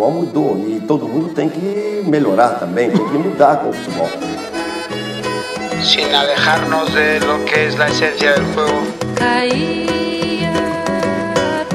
futebol 0.00 0.10
mudou 0.10 0.68
e 0.68 0.80
todo 0.80 1.06
mundo 1.06 1.34
tem 1.34 1.48
que 1.48 2.02
melhorar 2.06 2.58
também, 2.58 2.90
tem 2.90 3.06
que 3.06 3.18
mudar 3.18 3.56
com 3.56 3.68
o 3.68 3.72
futebol. 3.72 4.08
Sin 5.82 6.14
alejarnos 6.14 6.90
de 6.92 7.20
lo 7.20 7.44
que 7.44 7.66
es 7.66 7.76
la 7.76 7.88
esencia 7.88 8.32
del 8.32 8.44
juego. 8.54 8.80
Caía 9.16 10.52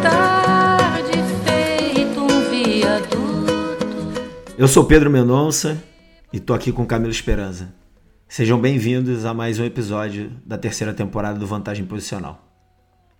tarde 0.02 1.20
feito 1.46 2.22
um 2.22 2.50
viaduto. 2.50 4.22
Eu 4.58 4.68
sou 4.68 4.86
Pedro 4.86 5.10
Mendonça 5.10 5.78
e 6.34 6.40
tô 6.40 6.54
aqui 6.54 6.72
com 6.72 6.86
Camilo 6.86 7.12
Esperança. 7.12 7.74
Sejam 8.28 8.60
bem-vindos 8.60 9.24
a 9.24 9.34
mais 9.34 9.60
um 9.60 9.66
episódio 9.66 10.32
da 10.44 10.58
terceira 10.58 10.94
temporada 10.94 11.38
do 11.38 11.46
Vantagem 11.46 11.86
Posicional. 11.86 12.44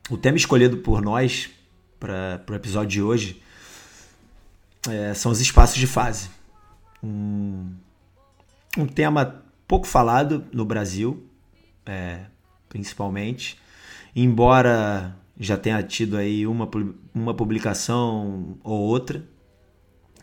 O 0.10 0.18
tema 0.18 0.38
escolhido 0.38 0.78
por 0.78 1.02
nós 1.02 1.50
para 2.00 2.42
o 2.50 2.56
episódio 2.56 2.90
de 2.90 3.02
hoje 3.02 3.45
é, 4.88 5.14
são 5.14 5.32
os 5.32 5.40
espaços 5.40 5.78
de 5.78 5.88
fase. 5.88 6.30
Um, 7.04 7.74
um 8.78 8.86
tema 8.86 9.44
pouco 9.68 9.88
falado 9.88 10.46
no 10.52 10.66
Brasil, 10.66 11.26
é, 11.86 12.26
principalmente, 12.70 13.58
embora 14.16 15.16
já 15.38 15.58
tenha 15.58 15.82
tido 15.84 16.18
aí 16.18 16.48
uma, 16.48 16.70
uma 17.14 17.34
publicação 17.34 18.58
ou 18.64 18.80
outra 18.80 19.24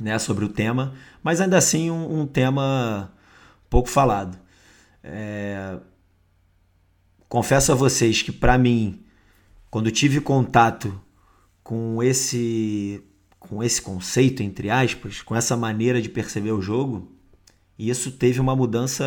né, 0.01 0.19
sobre 0.19 0.45
o 0.45 0.49
tema, 0.49 0.95
mas 1.23 1.41
ainda 1.41 1.59
assim 1.59 1.91
um, 1.91 2.21
um 2.21 2.27
tema 2.27 3.13
pouco 3.69 3.89
falado. 3.89 4.39
É, 5.03 5.79
confesso 7.29 7.73
a 7.73 7.75
vocês 7.75 8.23
que 8.23 8.33
para 8.33 8.57
mim, 8.57 9.03
quando 9.71 9.91
tive 9.91 10.21
contato 10.21 11.01
com 11.63 12.03
esse 12.03 13.03
com 13.49 13.63
esse 13.63 13.83
conceito 13.83 14.43
entre 14.43 14.71
aspas, 14.71 15.21
com 15.21 15.35
essa 15.35 15.57
maneira 15.57 16.01
de 16.01 16.09
perceber 16.09 16.53
o 16.53 16.63
jogo, 16.63 17.13
isso 17.79 18.13
teve 18.13 18.41
uma 18.41 18.55
mudança, 18.55 19.05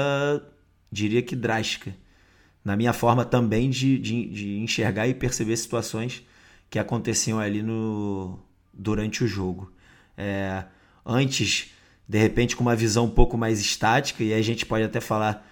diria 0.91 1.21
que 1.21 1.35
drástica, 1.35 1.95
na 2.63 2.75
minha 2.75 2.91
forma 2.93 3.23
também 3.23 3.69
de, 3.69 3.97
de, 3.97 4.25
de 4.27 4.57
enxergar 4.57 5.07
e 5.07 5.13
perceber 5.13 5.55
situações 5.55 6.23
que 6.69 6.77
aconteciam 6.77 7.39
ali 7.39 7.61
no 7.61 8.39
durante 8.73 9.23
o 9.23 9.27
jogo. 9.27 9.71
É, 10.17 10.65
antes, 11.05 11.71
de 12.07 12.17
repente, 12.17 12.55
com 12.55 12.63
uma 12.63 12.75
visão 12.75 13.05
um 13.05 13.09
pouco 13.09 13.37
mais 13.37 13.61
estática, 13.61 14.21
e 14.23 14.33
a 14.33 14.41
gente 14.41 14.65
pode 14.65 14.83
até 14.83 14.99
falar 14.99 15.49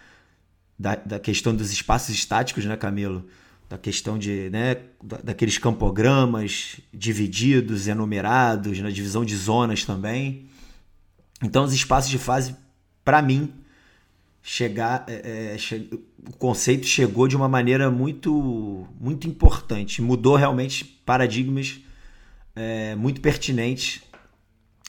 da, 0.78 0.96
da 0.96 1.20
questão 1.20 1.56
dos 1.56 1.72
espaços 1.72 2.14
estáticos, 2.14 2.66
né, 2.66 2.76
Camilo? 2.76 3.26
Da 3.74 3.80
questão 3.80 4.20
de, 4.20 4.52
né, 4.52 4.78
daqueles 5.24 5.58
campogramas 5.58 6.80
divididos, 6.94 7.88
enumerados, 7.88 8.80
na 8.80 8.92
divisão 8.92 9.26
de 9.26 9.36
zonas 9.36 9.84
também. 9.84 10.46
Então, 11.42 11.64
os 11.64 11.74
espaços 11.74 12.12
de 12.12 12.20
fase, 12.20 12.56
para 13.04 13.20
mim, 13.20 13.52
chegar, 14.44 15.04
é, 15.08 15.54
é, 15.56 15.58
che... 15.58 15.90
o 16.24 16.34
conceito 16.34 16.86
chegou 16.86 17.28
de 17.28 17.36
uma 17.36 17.50
maneira 17.50 17.90
muito, 17.90 18.88
muito 19.02 19.28
importante, 19.28 20.04
mudou 20.04 20.36
realmente 20.36 20.86
paradigmas 21.04 21.82
é, 22.56 22.94
muito 22.94 23.22
pertinentes 23.22 24.04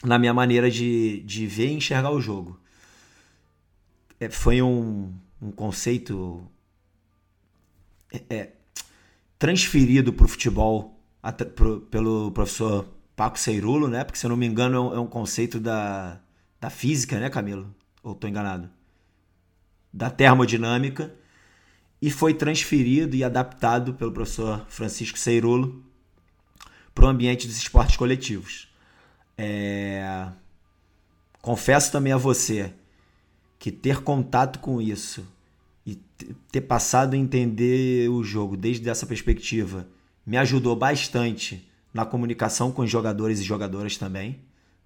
na 0.03 0.19
minha 0.19 0.31
maneira 0.31 0.69
de, 0.69 1.21
de 1.21 1.47
ver 1.47 1.69
e 1.69 1.73
enxergar 1.73 2.11
o 2.11 2.21
jogo. 2.21 2.59
É, 4.19 4.29
foi 4.29 4.61
um, 4.61 5.11
um 5.41 5.51
conceito 5.51 6.47
é, 8.13 8.21
é 8.29 8.51
transferido 9.37 10.13
para 10.13 10.25
o 10.25 10.29
futebol 10.29 10.99
pro, 11.55 11.81
pelo 11.81 12.31
professor 12.31 12.87
Paco 13.15 13.39
Seirulo, 13.39 13.87
né? 13.87 14.03
Porque 14.03 14.17
se 14.17 14.25
eu 14.25 14.29
não 14.29 14.37
me 14.37 14.45
engano 14.45 14.93
é 14.93 14.99
um, 14.99 15.05
é 15.05 15.07
conceito 15.07 15.59
da, 15.59 16.19
da 16.59 16.69
física, 16.69 17.19
né, 17.19 17.29
Camilo? 17.29 17.73
Ou 18.03 18.13
estou 18.13 18.29
enganado? 18.29 18.69
Da 19.91 20.09
termodinâmica 20.09 21.13
e 22.01 22.11
foi 22.11 22.33
transferido 22.33 23.15
e 23.15 23.23
adaptado 23.23 23.93
pelo 23.93 24.11
professor 24.11 24.65
Francisco 24.67 25.17
Seirulo 25.17 25.83
para 26.93 27.05
o 27.05 27.07
ambiente 27.07 27.47
dos 27.47 27.57
esportes 27.57 27.97
coletivos. 27.97 28.69
É... 29.37 30.27
Confesso 31.41 31.91
também 31.91 32.13
a 32.13 32.17
você 32.17 32.73
que 33.57 33.71
ter 33.71 34.01
contato 34.01 34.59
com 34.59 34.81
isso 34.81 35.25
e 35.85 35.95
ter 36.51 36.61
passado 36.61 37.13
a 37.13 37.17
entender 37.17 38.09
o 38.09 38.23
jogo 38.23 38.57
desde 38.57 38.89
essa 38.89 39.05
perspectiva 39.05 39.87
me 40.25 40.37
ajudou 40.37 40.75
bastante 40.75 41.69
na 41.93 42.05
comunicação 42.05 42.71
com 42.71 42.81
os 42.81 42.89
jogadores 42.89 43.39
e 43.39 43.43
jogadoras 43.43 43.95
também, 43.95 44.39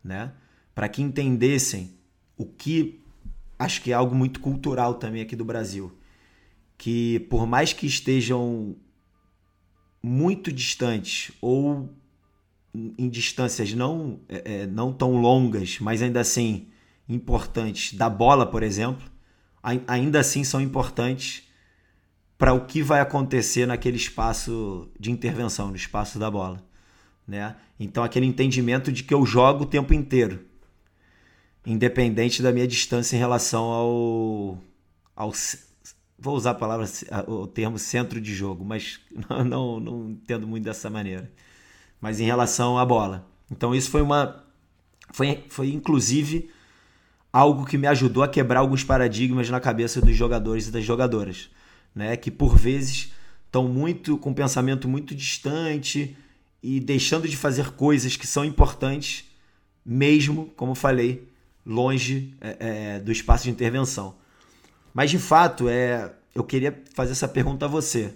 né? 0.04 0.34
Para 0.76 0.90
que 0.90 1.02
entendessem 1.02 1.94
o 2.38 2.46
que 2.46 3.02
acho 3.58 3.82
que 3.82 3.92
é 3.92 3.94
algo 3.94 4.16
muito 4.16 4.40
cultural 4.40 4.96
também 4.96 5.22
aqui 5.22 5.36
do 5.36 5.46
Brasil, 5.46 5.92
que 6.78 7.20
por 7.30 7.46
mais 7.46 7.74
que 7.74 7.86
estejam 7.86 8.76
muito 10.02 10.52
distantes 10.52 11.32
ou 11.42 11.90
em 12.74 13.10
distâncias 13.10 13.74
não, 13.74 14.20
é, 14.30 14.66
não 14.68 14.94
tão 14.94 15.18
longas, 15.18 15.80
mas 15.80 16.02
ainda 16.02 16.20
assim 16.22 16.68
importantes 17.08 17.98
da 17.98 18.10
bola, 18.10 18.46
por 18.46 18.64
exemplo, 18.64 19.04
ainda 19.62 20.20
assim 20.20 20.44
são 20.44 20.62
importantes 20.62 21.44
para 22.38 22.54
o 22.54 22.66
que 22.66 22.82
vai 22.82 23.02
acontecer 23.02 23.66
naquele 23.66 23.98
espaço 23.98 24.90
de 24.98 25.12
intervenção, 25.12 25.68
no 25.68 25.76
espaço 25.76 26.18
da 26.18 26.32
bola. 26.32 26.64
Né? 27.28 27.56
Então, 27.78 28.04
aquele 28.04 28.26
entendimento 28.26 28.92
de 28.92 29.04
que 29.04 29.14
eu 29.14 29.26
jogo 29.26 29.64
o 29.64 29.68
tempo 29.68 29.94
inteiro, 29.94 30.40
independente 31.66 32.42
da 32.42 32.52
minha 32.52 32.68
distância 32.68 33.16
em 33.16 33.20
relação 33.20 33.66
ao. 33.66 34.58
ao 35.16 35.34
vou 36.18 36.36
usar 36.36 36.52
a 36.52 36.56
palavra, 36.56 36.88
o 37.28 37.46
termo 37.46 37.78
centro 37.78 38.20
de 38.20 38.34
jogo, 38.34 38.64
mas 38.66 39.00
não, 39.30 39.44
não, 39.44 39.80
não 39.80 40.10
entendo 40.12 40.48
muito 40.48 40.64
dessa 40.64 40.90
maneira. 40.90 41.30
Mas 42.00 42.20
em 42.22 42.26
relação 42.26 42.78
à 42.78 42.86
bola. 42.86 43.28
Então, 43.52 43.76
isso 43.76 43.92
foi 43.92 44.02
uma. 44.02 44.46
Foi, 45.12 45.44
foi 45.50 45.74
inclusive 45.74 46.50
algo 47.32 47.66
que 47.66 47.78
me 47.78 47.88
ajudou 47.88 48.24
a 48.24 48.28
quebrar 48.28 48.60
alguns 48.60 48.84
paradigmas 48.84 49.50
na 49.50 49.60
cabeça 49.60 50.02
dos 50.02 50.16
jogadores 50.16 50.68
e 50.68 50.72
das 50.72 50.84
jogadoras, 50.84 51.50
né? 51.94 52.18
Que 52.18 52.32
por 52.32 52.58
vezes 52.58 53.12
estão 53.46 53.68
muito 53.68 54.18
com 54.18 54.32
um 54.32 54.34
pensamento 54.34 54.88
muito 54.88 55.16
distante 55.16 56.16
e 56.62 56.80
deixando 56.80 57.28
de 57.28 57.38
fazer 57.38 57.72
coisas 57.72 58.16
que 58.16 58.28
são 58.28 58.44
importantes, 58.44 59.26
mesmo, 59.86 60.52
como 60.56 60.76
falei, 60.76 61.28
longe 61.66 62.34
é, 62.42 62.58
é, 62.60 63.00
do 63.00 63.12
espaço 63.12 63.46
de 63.46 63.52
intervenção. 63.52 64.16
Mas 64.94 65.12
de 65.12 65.20
fato, 65.20 65.70
é, 65.70 66.12
eu 66.34 66.44
queria 66.44 66.84
fazer 66.94 67.12
essa 67.12 67.28
pergunta 67.28 67.66
a 67.66 67.68
você. 67.68 68.14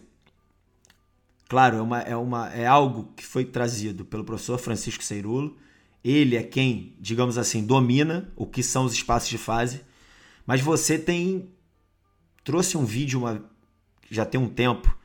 Claro, 1.47 1.78
é, 1.78 1.81
uma, 1.81 2.01
é, 2.01 2.16
uma, 2.16 2.50
é 2.53 2.66
algo 2.66 3.12
que 3.16 3.25
foi 3.25 3.45
trazido 3.45 4.03
pelo 4.03 4.24
professor 4.24 4.57
Francisco 4.57 5.03
Seirulo 5.03 5.56
ele 6.03 6.35
é 6.35 6.43
quem, 6.43 6.95
digamos 6.99 7.37
assim, 7.37 7.65
domina 7.65 8.31
o 8.35 8.45
que 8.45 8.61
são 8.61 8.85
os 8.85 8.93
espaços 8.93 9.29
de 9.29 9.37
fase. 9.37 9.81
Mas 10.45 10.59
você 10.61 10.99
tem 10.99 11.49
trouxe 12.43 12.77
um 12.77 12.83
vídeo 12.83 13.19
uma, 13.19 13.41
já 14.09 14.25
tem 14.25 14.39
um 14.39 14.49
tempo 14.49 14.95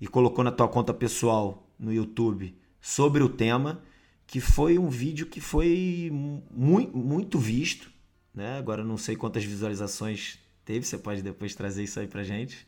e 0.00 0.06
colocou 0.06 0.42
na 0.42 0.50
tua 0.50 0.66
conta 0.66 0.92
pessoal 0.92 1.70
no 1.78 1.92
YouTube 1.92 2.54
sobre 2.80 3.22
o 3.22 3.28
tema, 3.28 3.82
que 4.26 4.40
foi 4.40 4.78
um 4.78 4.88
vídeo 4.88 5.26
que 5.26 5.40
foi 5.40 6.10
muito, 6.50 6.96
muito 6.96 7.38
visto, 7.38 7.90
né? 8.34 8.58
Agora 8.58 8.82
não 8.82 8.96
sei 8.96 9.14
quantas 9.14 9.44
visualizações 9.44 10.38
teve, 10.64 10.84
você 10.84 10.98
pode 10.98 11.22
depois 11.22 11.54
trazer 11.54 11.84
isso 11.84 12.00
aí 12.00 12.06
pra 12.06 12.24
gente. 12.24 12.66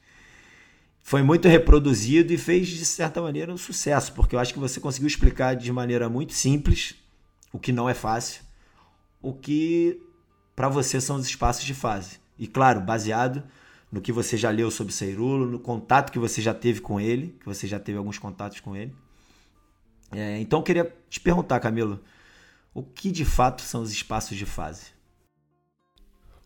Foi 1.00 1.22
muito 1.22 1.48
reproduzido 1.48 2.32
e 2.32 2.38
fez 2.38 2.68
de 2.68 2.84
certa 2.84 3.20
maneira 3.20 3.52
um 3.52 3.56
sucesso, 3.56 4.12
porque 4.12 4.36
eu 4.36 4.40
acho 4.40 4.52
que 4.52 4.60
você 4.60 4.80
conseguiu 4.80 5.08
explicar 5.08 5.54
de 5.54 5.72
maneira 5.72 6.08
muito 6.08 6.32
simples 6.32 6.94
o 7.52 7.58
que 7.58 7.72
não 7.72 7.88
é 7.88 7.94
fácil, 7.94 8.42
o 9.20 9.32
que 9.32 10.00
para 10.56 10.68
você 10.68 11.00
são 11.00 11.16
os 11.16 11.26
espaços 11.26 11.64
de 11.64 11.74
fase. 11.74 12.20
E 12.38 12.46
claro, 12.46 12.80
baseado 12.80 13.42
no 13.90 14.00
que 14.00 14.10
você 14.10 14.36
já 14.36 14.50
leu 14.50 14.70
sobre 14.70 14.92
Ceirulo, 14.92 15.46
no 15.46 15.58
contato 15.58 16.10
que 16.10 16.18
você 16.18 16.40
já 16.40 16.54
teve 16.54 16.80
com 16.80 16.98
ele, 16.98 17.36
que 17.38 17.44
você 17.44 17.66
já 17.66 17.78
teve 17.78 17.98
alguns 17.98 18.18
contatos 18.18 18.58
com 18.60 18.74
ele. 18.74 18.94
É, 20.10 20.38
então 20.40 20.60
eu 20.60 20.62
queria 20.62 20.94
te 21.08 21.20
perguntar, 21.20 21.60
Camilo, 21.60 22.02
o 22.74 22.82
que 22.82 23.10
de 23.10 23.24
fato 23.24 23.62
são 23.62 23.82
os 23.82 23.92
espaços 23.92 24.36
de 24.36 24.46
fase? 24.46 24.86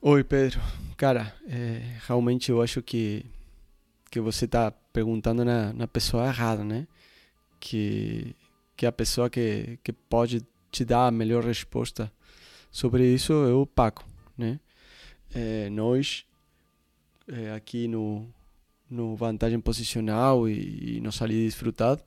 Oi, 0.01 0.25
Pedro. 0.25 0.61
Cara, 0.97 1.35
é, 1.49 1.99
realmente 2.07 2.51
eu 2.51 2.61
acho 2.61 2.83
que, 2.83 3.25
que 4.11 4.21
você 4.21 4.45
está 4.45 4.71
perguntando 4.71 5.45
na, 5.45 5.73
na 5.73 5.87
pessoa 5.87 6.27
errada, 6.27 6.65
né? 6.65 6.87
Que, 7.59 8.35
que 8.77 8.87
a 8.87 8.93
pessoa 8.93 9.31
que, 9.31 9.79
que 9.83 9.93
pode 9.93 10.45
te 10.77 10.85
dá 10.85 11.07
a 11.07 11.11
melhor 11.11 11.43
resposta 11.43 12.13
sobre 12.71 13.07
isso 13.07 13.33
é 13.33 13.55
o 13.55 13.65
Paco, 13.65 14.07
né? 14.37 14.61
É, 15.35 15.71
nós 15.71 16.27
é, 17.27 17.53
aqui 17.53 17.89
no, 17.89 18.29
no 18.91 19.17
vantagem 19.17 19.59
posicional 19.59 20.47
e, 20.47 20.97
e 20.97 21.01
no 21.01 21.11
salir 21.11 21.47
desfrutado 21.47 22.03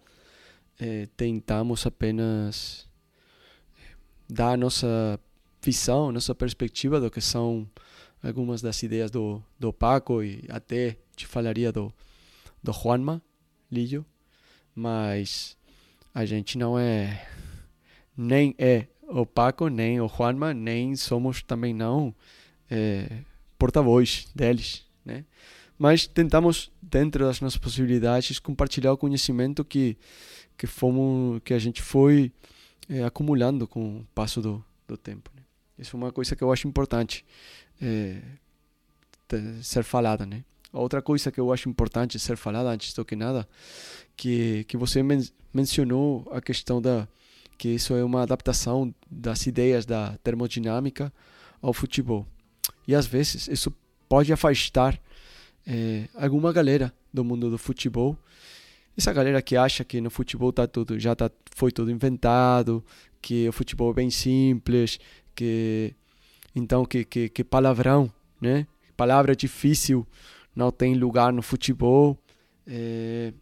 é, 0.79 1.07
tentamos 1.17 1.83
apenas 1.87 2.87
dar 4.29 4.51
a 4.51 4.57
nossa 4.57 5.19
visão, 5.63 6.11
nossa 6.11 6.35
perspectiva 6.35 6.99
do 6.99 7.09
que 7.09 7.21
são 7.21 7.67
algumas 8.21 8.61
das 8.61 8.83
ideias 8.83 9.09
do, 9.09 9.41
do 9.57 9.73
Paco 9.73 10.21
e 10.21 10.45
até 10.47 10.95
te 11.15 11.25
falaria 11.25 11.71
do, 11.71 11.91
do 12.61 12.71
Juanma 12.71 13.19
Lillo, 13.71 14.05
mas 14.75 15.57
a 16.13 16.23
gente 16.23 16.55
não 16.55 16.77
é 16.77 17.27
nem 18.19 18.53
é 18.57 18.85
o 19.07 19.25
Paco, 19.25 19.69
nem 19.69 20.01
o 20.01 20.07
Juanma, 20.09 20.53
nem 20.53 20.93
somos 20.95 21.41
também 21.41 21.73
não 21.73 22.13
é, 22.69 23.21
porta-voz 23.57 24.27
deles, 24.35 24.85
né? 25.05 25.23
Mas 25.77 26.05
tentamos 26.05 26.69
dentro 26.81 27.23
das 27.23 27.39
nossas 27.39 27.57
possibilidades 27.57 28.37
compartilhar 28.37 28.91
o 28.91 28.97
conhecimento 28.97 29.63
que 29.63 29.97
que 30.57 30.67
fomos 30.67 31.39
que 31.45 31.53
a 31.53 31.59
gente 31.59 31.81
foi 31.81 32.33
é, 32.89 33.05
acumulando 33.05 33.65
com 33.65 33.99
o 33.99 34.07
passo 34.13 34.41
do, 34.41 34.61
do 34.85 34.97
tempo. 34.97 35.31
Né? 35.33 35.41
Isso 35.77 35.95
é 35.95 35.97
uma 35.97 36.11
coisa 36.11 36.35
que 36.35 36.43
eu 36.43 36.51
acho 36.51 36.67
importante 36.67 37.25
é, 37.81 38.21
ser 39.63 39.85
falada, 39.85 40.25
né? 40.25 40.43
Outra 40.73 41.01
coisa 41.01 41.31
que 41.31 41.39
eu 41.39 41.53
acho 41.53 41.69
importante 41.69 42.19
ser 42.19 42.35
falada 42.35 42.69
antes 42.69 42.93
do 42.93 43.05
que 43.05 43.15
nada, 43.15 43.47
que 44.17 44.65
que 44.65 44.75
você 44.75 45.01
men 45.01 45.25
mencionou 45.53 46.29
a 46.33 46.41
questão 46.41 46.81
da 46.81 47.07
que 47.59 47.67
isso 47.67 47.93
é 47.93 48.01
uma 48.01 48.21
adaptação 48.21 48.95
das 49.11 49.45
ideias 49.45 49.85
da 49.85 50.17
termodinâmica 50.23 51.13
ao 51.61 51.73
futebol. 51.73 52.25
E 52.87 52.95
às 52.95 53.05
vezes 53.05 53.49
isso 53.49 53.75
pode 54.07 54.31
afastar 54.31 54.97
é, 55.67 56.07
alguma 56.15 56.53
galera 56.53 56.91
do 57.13 57.21
mundo 57.21 57.49
do 57.49 57.57
futebol. 57.57 58.17
Essa 58.97 59.11
galera 59.11 59.41
que 59.41 59.57
acha 59.57 59.83
que 59.83 59.99
no 59.99 60.09
futebol 60.09 60.53
tá 60.53 60.65
tudo 60.65 60.97
já 60.97 61.13
tá, 61.13 61.29
foi 61.53 61.69
tudo 61.69 61.91
inventado, 61.91 62.83
que 63.21 63.49
o 63.49 63.51
futebol 63.51 63.91
é 63.91 63.95
bem 63.95 64.09
simples, 64.09 64.97
que 65.35 65.93
então 66.55 66.85
que, 66.85 67.03
que, 67.03 67.27
que 67.27 67.43
palavrão, 67.43 68.09
né? 68.39 68.65
Palavra 68.95 69.35
difícil 69.35 70.07
não 70.55 70.71
tem 70.71 70.95
lugar 70.95 71.33
no 71.33 71.41
futebol. 71.41 72.17
É, 72.65 73.33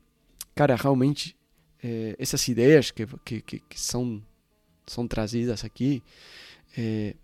cara, 0.56 0.76
realmente 0.76 1.37
é, 1.84 2.16
essas 2.18 2.48
ideias 2.48 2.92
que, 2.92 3.06
que, 3.24 3.42
que, 3.42 3.80
são 3.80 4.22
são 4.86 5.08
trazidas 5.08 5.64
aqui 5.64 6.02
é, 6.78 7.16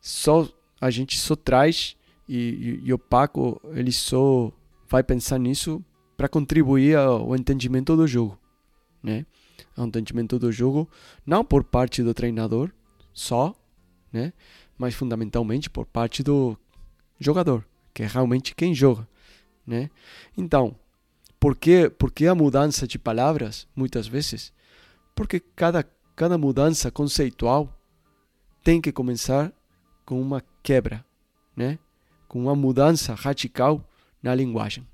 só 0.00 0.48
a 0.80 0.90
gente 0.90 1.18
só 1.18 1.36
traz 1.36 1.96
e, 2.28 2.36
e, 2.36 2.80
e 2.84 2.92
o 2.92 2.98
Paco 2.98 3.60
ele 3.74 3.92
só 3.92 4.52
vai 4.88 5.02
pensar 5.02 5.38
nisso 5.38 5.84
para 6.16 6.28
contribuir 6.28 6.96
ao 6.96 7.34
entendimento 7.34 7.96
do 7.96 8.06
jogo, 8.06 8.38
né? 9.02 9.24
Ao 9.76 9.86
entendimento 9.86 10.38
do 10.38 10.52
jogo, 10.52 10.88
não 11.24 11.42
por 11.42 11.64
parte 11.64 12.02
do 12.02 12.12
treinador 12.12 12.70
só, 13.12 13.54
né? 14.12 14.32
Mas 14.76 14.94
fundamentalmente 14.94 15.70
por 15.70 15.86
parte 15.86 16.22
do 16.22 16.58
jogador, 17.18 17.66
que 17.94 18.02
é 18.02 18.06
realmente 18.06 18.54
quem 18.54 18.74
joga, 18.74 19.08
né? 19.66 19.88
Então, 20.36 20.76
por 21.40 21.56
que, 21.56 21.88
por 21.88 22.12
que 22.12 22.26
a 22.26 22.34
mudança 22.34 22.86
de 22.86 22.98
palavras 22.98 23.66
muitas 23.74 24.06
vezes? 24.06 24.52
Porque 25.14 25.40
cada 25.40 25.82
cada 26.20 26.36
mudança 26.36 26.90
conceitual 26.90 27.74
tem 28.62 28.78
que 28.78 28.92
começar 28.92 29.50
com 30.04 30.20
uma 30.20 30.44
quebra, 30.62 31.02
né? 31.56 31.78
com 32.28 32.42
uma 32.42 32.54
mudança 32.54 33.14
radical 33.14 33.82
na 34.22 34.34
linguagem. 34.34 34.86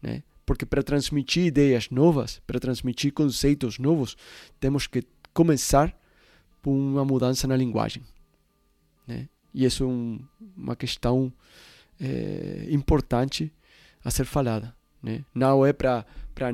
Né? 0.00 0.22
Porque 0.46 0.64
para 0.64 0.80
transmitir 0.80 1.46
ideias 1.46 1.90
novas, 1.90 2.40
para 2.46 2.60
transmitir 2.60 3.12
conceitos 3.12 3.80
novos, 3.80 4.16
temos 4.60 4.86
que 4.86 5.02
começar 5.34 5.92
por 6.62 6.70
uma 6.70 7.04
mudança 7.04 7.48
na 7.48 7.56
linguagem. 7.56 8.04
Né? 9.08 9.28
E 9.52 9.64
isso 9.64 9.82
é 9.82 9.86
um, 9.88 10.24
uma 10.56 10.76
questão 10.76 11.32
é, 12.00 12.68
importante 12.70 13.52
a 14.04 14.10
ser 14.12 14.24
falada. 14.24 14.72
Né? 15.02 15.24
Não 15.34 15.66
é 15.66 15.72
para 15.72 16.04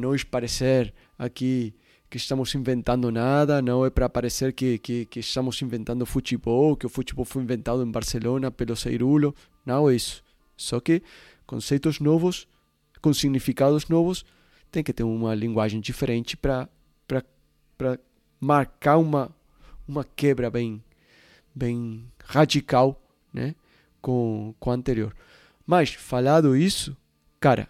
nós 0.00 0.24
parecer 0.24 0.94
aqui 1.18 1.74
que 2.10 2.16
estamos 2.16 2.54
inventando 2.54 3.10
nada, 3.12 3.60
não 3.60 3.84
é 3.84 3.90
para 3.90 4.08
parecer 4.08 4.52
que, 4.54 4.78
que, 4.78 5.04
que, 5.04 5.20
estamos 5.20 5.60
inventando 5.60 6.06
futebol, 6.06 6.74
que 6.74 6.86
o 6.86 6.88
futebol 6.88 7.24
foi 7.24 7.42
inventado 7.42 7.82
em 7.82 7.90
Barcelona 7.90 8.50
pelo 8.50 8.74
Ceirulo, 8.74 9.34
não 9.64 9.90
é 9.90 9.94
isso. 9.94 10.22
Só 10.56 10.80
que 10.80 11.02
conceitos 11.46 12.00
novos, 12.00 12.48
com 13.02 13.12
significados 13.12 13.88
novos, 13.88 14.24
tem 14.70 14.82
que 14.82 14.92
ter 14.92 15.02
uma 15.02 15.34
linguagem 15.34 15.80
diferente 15.80 16.36
para 16.36 16.68
marcar 18.40 18.96
uma, 18.96 19.30
uma 19.86 20.04
quebra 20.04 20.50
bem, 20.50 20.82
bem 21.54 22.10
radical 22.24 23.00
né, 23.32 23.54
com, 24.00 24.54
com 24.58 24.70
o 24.70 24.72
anterior. 24.72 25.14
Mas, 25.66 25.92
falado 25.92 26.56
isso, 26.56 26.96
cara, 27.38 27.68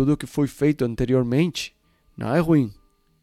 tudo 0.00 0.16
que 0.16 0.26
foi 0.26 0.46
feito 0.46 0.82
anteriormente 0.82 1.76
não 2.16 2.34
é 2.34 2.38
ruim 2.38 2.72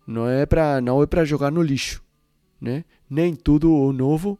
não 0.05 0.29
é 0.29 0.45
para 0.45 0.79
não 0.79 1.01
é 1.01 1.07
para 1.07 1.25
jogar 1.25 1.51
no 1.51 1.63
lixo, 1.63 2.03
né? 2.61 2.85
Nem 3.09 3.35
tudo 3.35 3.73
o 3.73 3.91
novo 3.91 4.37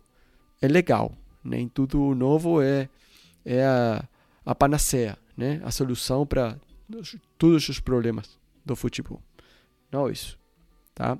é 0.62 0.68
legal, 0.68 1.18
nem 1.44 1.68
tudo 1.68 2.00
o 2.00 2.14
novo 2.14 2.62
é 2.62 2.90
é 3.44 3.66
a, 3.66 4.08
a 4.46 4.54
panaceia, 4.54 5.18
né? 5.36 5.60
A 5.64 5.72
solução 5.72 6.28
para 6.28 6.60
todos 7.40 7.70
os 7.70 7.80
problemas 7.80 8.38
do 8.64 8.76
futebol. 8.76 9.20
Não 9.92 10.08
é 10.08 10.12
isso, 10.12 10.38
tá? 10.94 11.18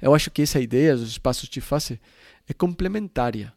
Eu 0.00 0.14
acho 0.14 0.30
que 0.30 0.40
essa 0.40 0.58
ideia 0.58 0.96
dos 0.96 1.10
espaços 1.10 1.50
de 1.50 1.60
face 1.60 2.00
é 2.48 2.54
complementária 2.54 3.52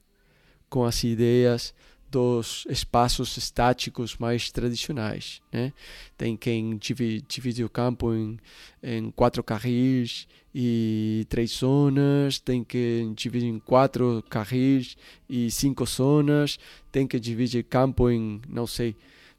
com 0.69 0.83
as 0.83 1.01
ideias 1.05 1.73
dos 2.11 2.65
espaços 2.69 3.37
estáticos 3.37 4.17
mais 4.17 4.51
tradicionais. 4.51 5.41
Né? 5.51 5.71
Tem 6.17 6.35
quem 6.35 6.77
divide, 6.77 7.23
divide 7.27 7.63
o 7.63 7.69
campo 7.69 8.13
em, 8.13 8.37
em 8.83 9.09
quatro 9.11 9.41
carris 9.41 10.27
e 10.53 11.25
três 11.29 11.51
zonas, 11.51 12.37
tem 12.37 12.65
quem 12.65 13.13
divide 13.13 13.45
em 13.45 13.59
quatro 13.59 14.21
carris 14.29 14.97
e 15.29 15.49
cinco 15.49 15.85
zonas, 15.85 16.59
tem 16.91 17.07
que 17.07 17.17
dividir 17.17 17.61
o 17.61 17.67
campo 17.67 18.09
em, 18.09 18.41
não 18.49 18.67
sei, 18.67 18.93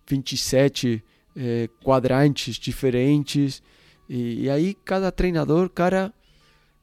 27 0.09 1.05
eh, 1.37 1.69
quadrantes 1.85 2.57
diferentes. 2.57 3.63
E, 4.09 4.45
e, 4.45 4.51
aí 4.51 4.75
cada 4.83 5.13
treinador, 5.13 5.69
cara, 5.69 6.13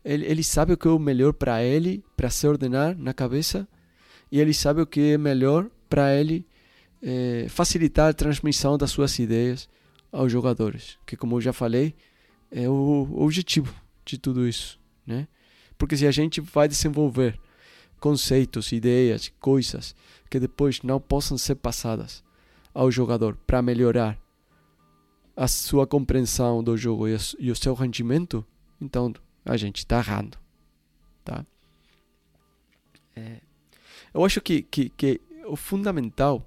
ele, 0.06 0.26
ele 0.26 0.44
sabe 0.44 0.74
o 0.74 0.78
que 0.78 0.88
é 0.88 0.92
o 0.92 1.00
melhor 1.00 1.34
para 1.34 1.64
ele, 1.64 2.04
para 2.16 2.30
se 2.30 2.48
ordenar 2.48 2.96
na 2.96 3.14
cabeça, 3.14 3.68
e 4.32 4.40
ele 4.40 4.54
sabe 4.54 4.82
o 4.82 4.88
que 4.88 5.14
é 5.14 5.18
melhor 5.18 5.70
para 5.90 6.16
ele 6.16 6.46
é, 7.02 7.48
facilitar 7.50 8.10
a 8.10 8.14
transmissão 8.14 8.78
das 8.78 8.92
suas 8.92 9.18
ideias 9.20 9.68
aos 10.12 10.32
jogadores, 10.32 10.98
que 11.06 11.16
como 11.16 11.38
eu 11.38 11.42
já 11.42 11.54
falei, 11.54 11.96
é 12.52 12.68
o 12.68 13.08
objetivo 13.18 13.74
de 14.06 14.18
tudo 14.18 14.48
isso, 14.48 14.80
né? 15.06 15.28
Porque 15.78 15.96
se 15.96 16.06
a 16.06 16.12
gente 16.12 16.42
vai 16.42 16.68
desenvolver 16.68 17.40
conceitos, 18.00 18.72
ideias, 18.72 19.32
coisas 19.40 19.96
que 20.30 20.40
depois 20.40 20.82
não 20.82 21.00
possam 21.00 21.38
ser 21.38 21.56
passadas 21.56 22.24
ao 22.74 22.92
jogador 22.92 23.36
para 23.48 23.62
melhorar 23.62 24.18
a 25.36 25.48
sua 25.48 25.88
compreensão 25.88 26.64
do 26.64 26.76
jogo 26.76 27.08
e, 27.08 27.52
o 27.52 27.56
seu 27.56 27.74
rendimento, 27.74 28.46
então 28.80 29.14
a 29.46 29.56
gente 29.56 29.80
está 29.80 30.00
errando, 30.00 30.38
tá? 31.24 31.46
É, 33.16 33.42
eu 34.14 34.26
acho 34.26 34.42
que, 34.42 34.62
que, 34.64 34.90
que 34.90 35.22
o 35.50 35.56
fundamental 35.56 36.46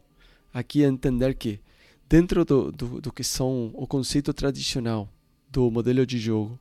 aqui 0.52 0.84
é 0.84 0.86
entender 0.86 1.34
que 1.34 1.60
dentro 2.08 2.44
do, 2.44 2.70
do, 2.70 3.00
do 3.00 3.12
que 3.12 3.24
são 3.24 3.70
o 3.74 3.86
conceito 3.86 4.32
tradicional 4.32 5.08
do 5.50 5.70
modelo 5.70 6.06
de 6.06 6.18
jogo 6.18 6.58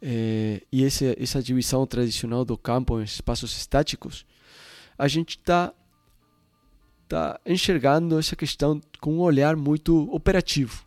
é, 0.00 0.62
e 0.70 0.82
esse, 0.82 1.16
essa 1.18 1.42
divisão 1.42 1.86
tradicional 1.86 2.44
do 2.44 2.58
campo 2.58 3.00
em 3.00 3.04
espaços 3.04 3.56
estáticos, 3.56 4.26
a 4.98 5.06
gente 5.06 5.38
está 5.38 5.72
tá 7.08 7.40
enxergando 7.46 8.18
essa 8.18 8.34
questão 8.34 8.80
com 9.00 9.14
um 9.14 9.20
olhar 9.20 9.56
muito 9.56 10.12
operativo, 10.12 10.84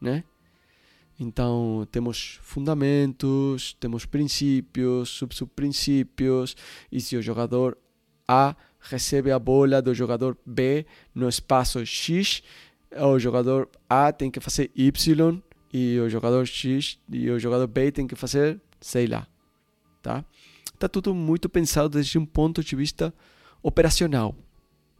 né? 0.00 0.24
Então, 1.18 1.86
temos 1.92 2.38
fundamentos, 2.42 3.76
temos 3.78 4.06
princípios, 4.06 5.10
sub-subprincípios, 5.10 6.56
e 6.90 6.98
se 6.98 7.14
o 7.14 7.22
jogador 7.22 7.76
A 8.26 8.56
recebe 8.80 9.30
a 9.30 9.38
bola 9.38 9.82
do 9.82 9.94
jogador 9.94 10.36
B 10.44 10.86
no 11.14 11.28
espaço 11.28 11.84
X, 11.84 12.42
o 12.96 13.18
jogador 13.18 13.68
A 13.88 14.12
tem 14.12 14.30
que 14.30 14.40
fazer 14.40 14.70
Y 14.74 15.42
e 15.72 15.98
o 16.00 16.08
jogador 16.08 16.44
X 16.46 16.98
e 17.08 17.30
o 17.30 17.38
jogador 17.38 17.66
B 17.66 17.92
tem 17.92 18.06
que 18.06 18.16
fazer, 18.16 18.60
sei 18.80 19.06
lá, 19.06 19.26
tá? 20.02 20.24
Tá 20.78 20.88
tudo 20.88 21.14
muito 21.14 21.48
pensado 21.48 21.88
desde 21.88 22.18
um 22.18 22.26
ponto 22.26 22.64
de 22.64 22.74
vista 22.74 23.14
operacional, 23.62 24.34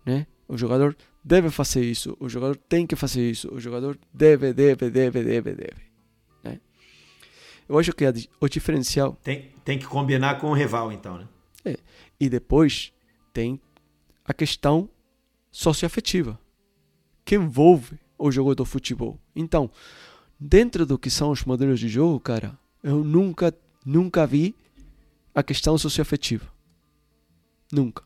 né? 0.05 0.27
O 0.47 0.57
jogador 0.57 0.97
deve 1.25 1.51
fazer 1.51 1.85
isso, 1.85 2.17
o 2.21 2.29
jogador 2.29 2.57
tem 2.57 2.87
que 2.87 2.95
fazer 2.95 3.29
isso, 3.29 3.53
o 3.53 3.59
jogador 3.59 3.99
deve, 4.13 4.53
deve, 4.53 4.91
deve, 4.91 5.23
deve, 5.23 5.55
deve, 5.55 5.83
né? 6.45 6.61
Eu 7.69 7.79
acho 7.79 7.93
que 7.93 8.05
a, 8.05 8.13
o 8.41 8.49
diferencial 8.49 9.19
tem, 9.23 9.51
tem 9.65 9.79
que 9.79 9.87
combinar 9.87 10.39
com 10.39 10.51
o 10.51 10.55
rival, 10.55 10.93
então, 10.93 11.19
né? 11.19 11.29
É. 11.65 11.77
E 12.19 12.29
depois 12.29 12.93
tem 13.33 13.61
a 14.25 14.33
questão 14.33 14.89
socioafetiva 15.51 16.39
que 17.25 17.35
envolve 17.35 17.99
o 18.19 18.31
jogo 18.31 18.55
do 18.55 18.65
futebol. 18.65 19.19
Então, 19.35 19.71
dentro 20.39 20.85
do 20.85 20.99
que 20.99 21.11
são 21.11 21.31
os 21.31 21.45
modelos 21.45 21.81
de 21.81 21.89
jogo, 21.89 22.21
cara, 22.21 22.59
eu 22.83 23.03
nunca, 23.05 23.55
nunca 23.85 24.27
vi 24.27 24.55
a 25.35 25.43
questão 25.43 25.77
socioafetiva. 25.79 26.47
Nunca. 27.73 28.05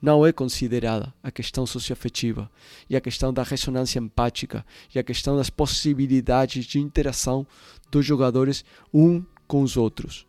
Não 0.00 0.26
é 0.26 0.32
considerada 0.32 1.12
a 1.22 1.30
questão 1.30 1.66
socioafetiva 1.66 2.50
e 2.88 2.96
a 2.96 3.00
questão 3.00 3.32
da 3.32 3.42
ressonância 3.42 3.98
empática 3.98 4.64
e 4.94 4.98
a 4.98 5.02
questão 5.02 5.36
das 5.36 5.50
possibilidades 5.50 6.64
de 6.64 6.78
interação 6.78 7.46
dos 7.90 8.04
jogadores 8.04 8.64
um 8.92 9.24
com 9.46 9.62
os 9.62 9.76
outros. 9.76 10.26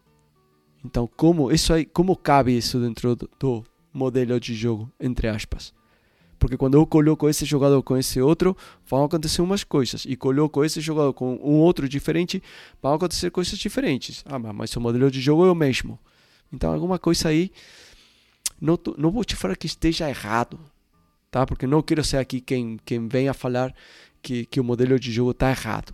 Então, 0.84 1.08
como 1.08 1.52
isso 1.52 1.74
aí, 1.74 1.86
como 1.86 2.16
cabe 2.16 2.58
isso 2.58 2.80
dentro 2.80 3.16
do, 3.16 3.30
do 3.38 3.64
modelo 3.98 4.40
de 4.40 4.54
jogo, 4.54 4.92
entre 5.00 5.28
aspas? 5.28 5.74
Porque 6.40 6.56
quando 6.56 6.76
eu 6.76 6.86
coloco 6.86 7.28
esse 7.28 7.46
jogador 7.46 7.82
com 7.82 7.98
esse 7.98 8.22
outro, 8.22 8.56
vão 8.86 9.04
acontecer 9.04 9.42
umas 9.42 9.64
coisas. 9.64 10.06
E 10.06 10.16
coloco 10.16 10.64
esse 10.64 10.80
jogador 10.80 11.14
com 11.14 11.36
um 11.36 11.56
outro 11.56 11.90
diferente, 11.90 12.42
vão 12.82 12.94
acontecer 12.94 13.32
coisas 13.32 13.58
diferentes. 13.58 14.24
Ah, 14.26 14.38
mas 14.38 14.76
o 14.76 14.82
modelo 14.82 15.10
de 15.10 15.20
jogo 15.20 15.46
é 15.46 15.52
o 15.52 15.56
mesmo. 15.56 16.00
Então, 16.54 16.74
alguma 16.74 17.00
coisa 17.00 17.30
aí. 17.30 17.52
Não, 18.62 18.80
não 18.98 19.12
vou 19.12 19.24
te 19.24 19.36
falar 19.36 19.56
que 19.56 19.68
esteja 19.68 20.10
errado, 20.10 20.60
tá? 21.30 21.46
Porque 21.46 21.68
não 21.68 21.82
quero 21.82 22.04
ser 22.04 22.18
aqui 22.18 22.42
quem, 22.42 22.80
quem 22.84 23.08
venha 23.08 23.34
falar 23.34 23.74
que, 24.22 24.46
que 24.46 24.60
o 24.60 24.64
modelo 24.64 25.00
de 25.00 25.12
jogo 25.12 25.32
está 25.32 25.50
errado. 25.50 25.94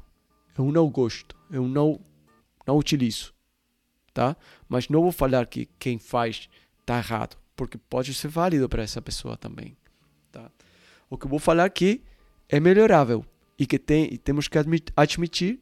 Eu 0.58 0.72
não 0.72 0.90
gosto, 0.90 1.36
eu 1.52 1.68
não, 1.68 2.00
não 2.66 2.78
utilizo, 2.78 3.34
tá? 4.14 4.38
Mas 4.70 4.88
não 4.88 5.02
vou 5.02 5.12
falar 5.12 5.46
que 5.48 5.68
quem 5.78 6.00
faz 6.00 6.48
está 6.80 7.00
errado, 7.00 7.36
porque 7.56 7.78
pode 7.78 8.14
ser 8.14 8.28
válido 8.28 8.68
para 8.68 8.84
essa 8.84 9.02
pessoa 9.02 9.38
também. 9.38 9.76
Tá? 10.32 10.52
O 11.10 11.18
que 11.18 11.26
eu 11.26 11.30
vou 11.30 11.40
falar 11.40 11.66
aqui 11.66 12.04
é 12.50 12.60
melhorável 12.60 13.26
e 13.58 13.66
que 13.66 13.78
tem, 13.78 14.12
e 14.12 14.18
temos 14.18 14.48
que 14.48 14.58
admitir 14.96 15.60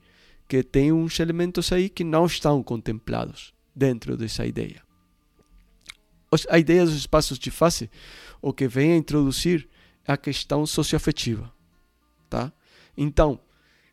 que 0.48 0.64
tem 0.64 0.92
uns 0.92 1.20
elementos 1.20 1.72
aí 1.72 1.90
que 1.90 2.04
não 2.04 2.26
estão 2.26 2.62
contemplados 2.62 3.54
dentro 3.76 4.18
dessa 4.18 4.46
ideia. 4.46 4.84
A 6.50 6.60
ideia 6.60 6.86
dos 6.86 6.96
espaços 6.96 7.38
de 7.38 7.52
face, 7.52 7.90
o 8.42 8.54
que 8.54 8.68
vem 8.68 8.94
a 8.94 8.98
introduzir 8.98 9.68
é 10.06 10.14
a 10.14 10.18
questão 10.18 10.66
socioafetiva. 10.66 11.54
Tá? 12.30 12.52
Então, 12.96 13.40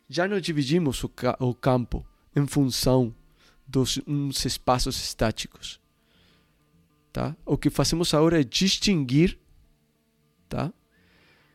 já 0.09 0.27
não 0.27 0.39
dividimos 0.39 1.03
o, 1.03 1.09
ca 1.09 1.37
o 1.39 1.53
campo 1.53 2.05
em 2.35 2.45
função 2.47 3.13
dos 3.67 3.99
uns 4.07 4.43
espaços 4.45 4.97
estáticos. 4.97 5.79
Tá? 7.11 7.35
O 7.45 7.57
que 7.57 7.69
fazemos 7.69 8.13
agora 8.13 8.39
é 8.39 8.43
distinguir 8.43 9.39
tá? 10.47 10.71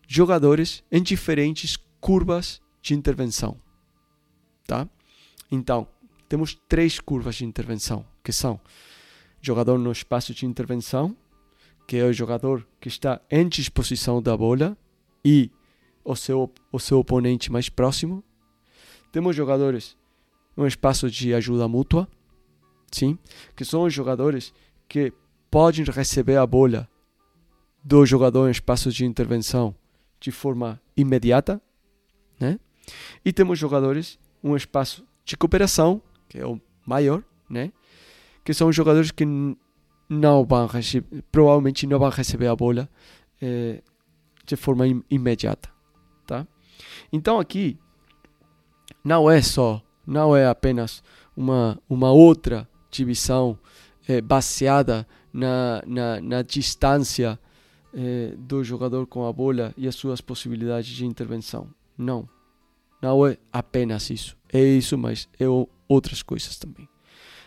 jogadores 0.06 0.82
em 0.90 1.02
diferentes 1.02 1.76
curvas 2.00 2.61
de 2.82 2.94
intervenção. 2.94 3.56
Tá? 4.66 4.88
Então, 5.50 5.87
temos 6.28 6.54
três 6.68 6.99
curvas 6.99 7.37
de 7.37 7.44
intervenção, 7.44 8.04
que 8.23 8.32
são 8.32 8.61
jogador 9.40 9.78
no 9.78 9.92
espaço 9.92 10.34
de 10.34 10.46
intervenção, 10.46 11.16
que 11.87 11.96
é 11.96 12.04
o 12.04 12.12
jogador 12.12 12.66
que 12.80 12.88
está 12.88 13.20
em 13.30 13.46
disposição 13.46 14.23
da 14.23 14.37
bola 14.37 14.76
e 15.25 15.50
o 16.04 16.16
seu, 16.16 16.52
o 16.73 16.80
seu 16.80 16.99
oponente 16.99 17.52
mais 17.52 17.68
próximo. 17.68 18.25
Temos 19.12 19.37
jogadores 19.37 19.96
no 20.56 20.66
espaço 20.66 21.11
de 21.11 21.34
ajuda 21.34 21.68
mútua, 21.68 22.08
sim, 22.90 23.18
que 23.54 23.64
são 23.64 23.82
os 23.82 23.92
jogadores 23.92 24.52
que 24.88 25.12
podem 25.54 25.84
receber 25.84 26.37
a 26.37 26.44
bola 26.44 26.88
do 27.84 28.04
jogador 28.04 28.49
em 28.49 28.50
espaços 28.50 28.92
de 28.92 29.06
intervenção 29.06 29.73
de 30.18 30.32
forma 30.32 30.82
imediata, 30.96 31.62
né? 32.40 32.58
E 33.25 33.32
temos 33.32 33.56
jogadores 33.56 34.18
um 34.42 34.56
espaço 34.56 35.06
de 35.25 35.37
cooperação, 35.37 36.02
que 36.28 36.40
é 36.40 36.44
o 36.44 36.61
maior, 36.84 37.23
né? 37.49 37.70
Que 38.44 38.52
são 38.52 38.73
jogadores 38.73 39.12
que 39.12 39.25
não 40.08 40.44
vão 40.44 40.66
receber, 40.66 41.23
provavelmente 41.30 41.87
não 41.87 42.00
vão 42.00 42.08
receber 42.08 42.49
a 42.49 42.56
bola 42.56 42.88
eh, 43.40 43.80
de 44.44 44.56
forma 44.56 44.88
im 44.88 45.04
imediata, 45.08 45.70
tá? 46.26 46.44
Então 47.12 47.38
aqui 47.38 47.78
não 49.04 49.30
é 49.30 49.40
só, 49.40 49.80
não 50.04 50.34
é 50.34 50.49
apenas 50.49 51.00
uma 51.37 51.80
uma 51.88 52.11
outra 52.11 52.68
divisão 52.90 53.56
eh, 54.08 54.20
baseada 54.20 55.06
na, 55.35 55.83
na, 55.85 56.21
na 56.21 56.43
distância 56.43 57.38
eh, 57.93 58.35
do 58.38 58.62
jogador 58.62 59.05
com 59.05 59.26
a 59.26 59.33
bola 59.33 59.75
e 59.76 59.88
as 59.88 59.97
suas 59.97 60.21
possibilidades 60.21 60.95
de 60.95 61.05
intervenção. 61.05 61.69
Não. 61.99 62.29
Não 63.03 63.26
é 63.26 63.37
apenas 63.53 64.09
isso. 64.11 64.37
É 64.53 64.62
isso, 64.62 64.97
mas 64.97 65.29
é 65.38 65.45
outras 65.88 66.23
coisas 66.23 66.57
também. 66.57 66.88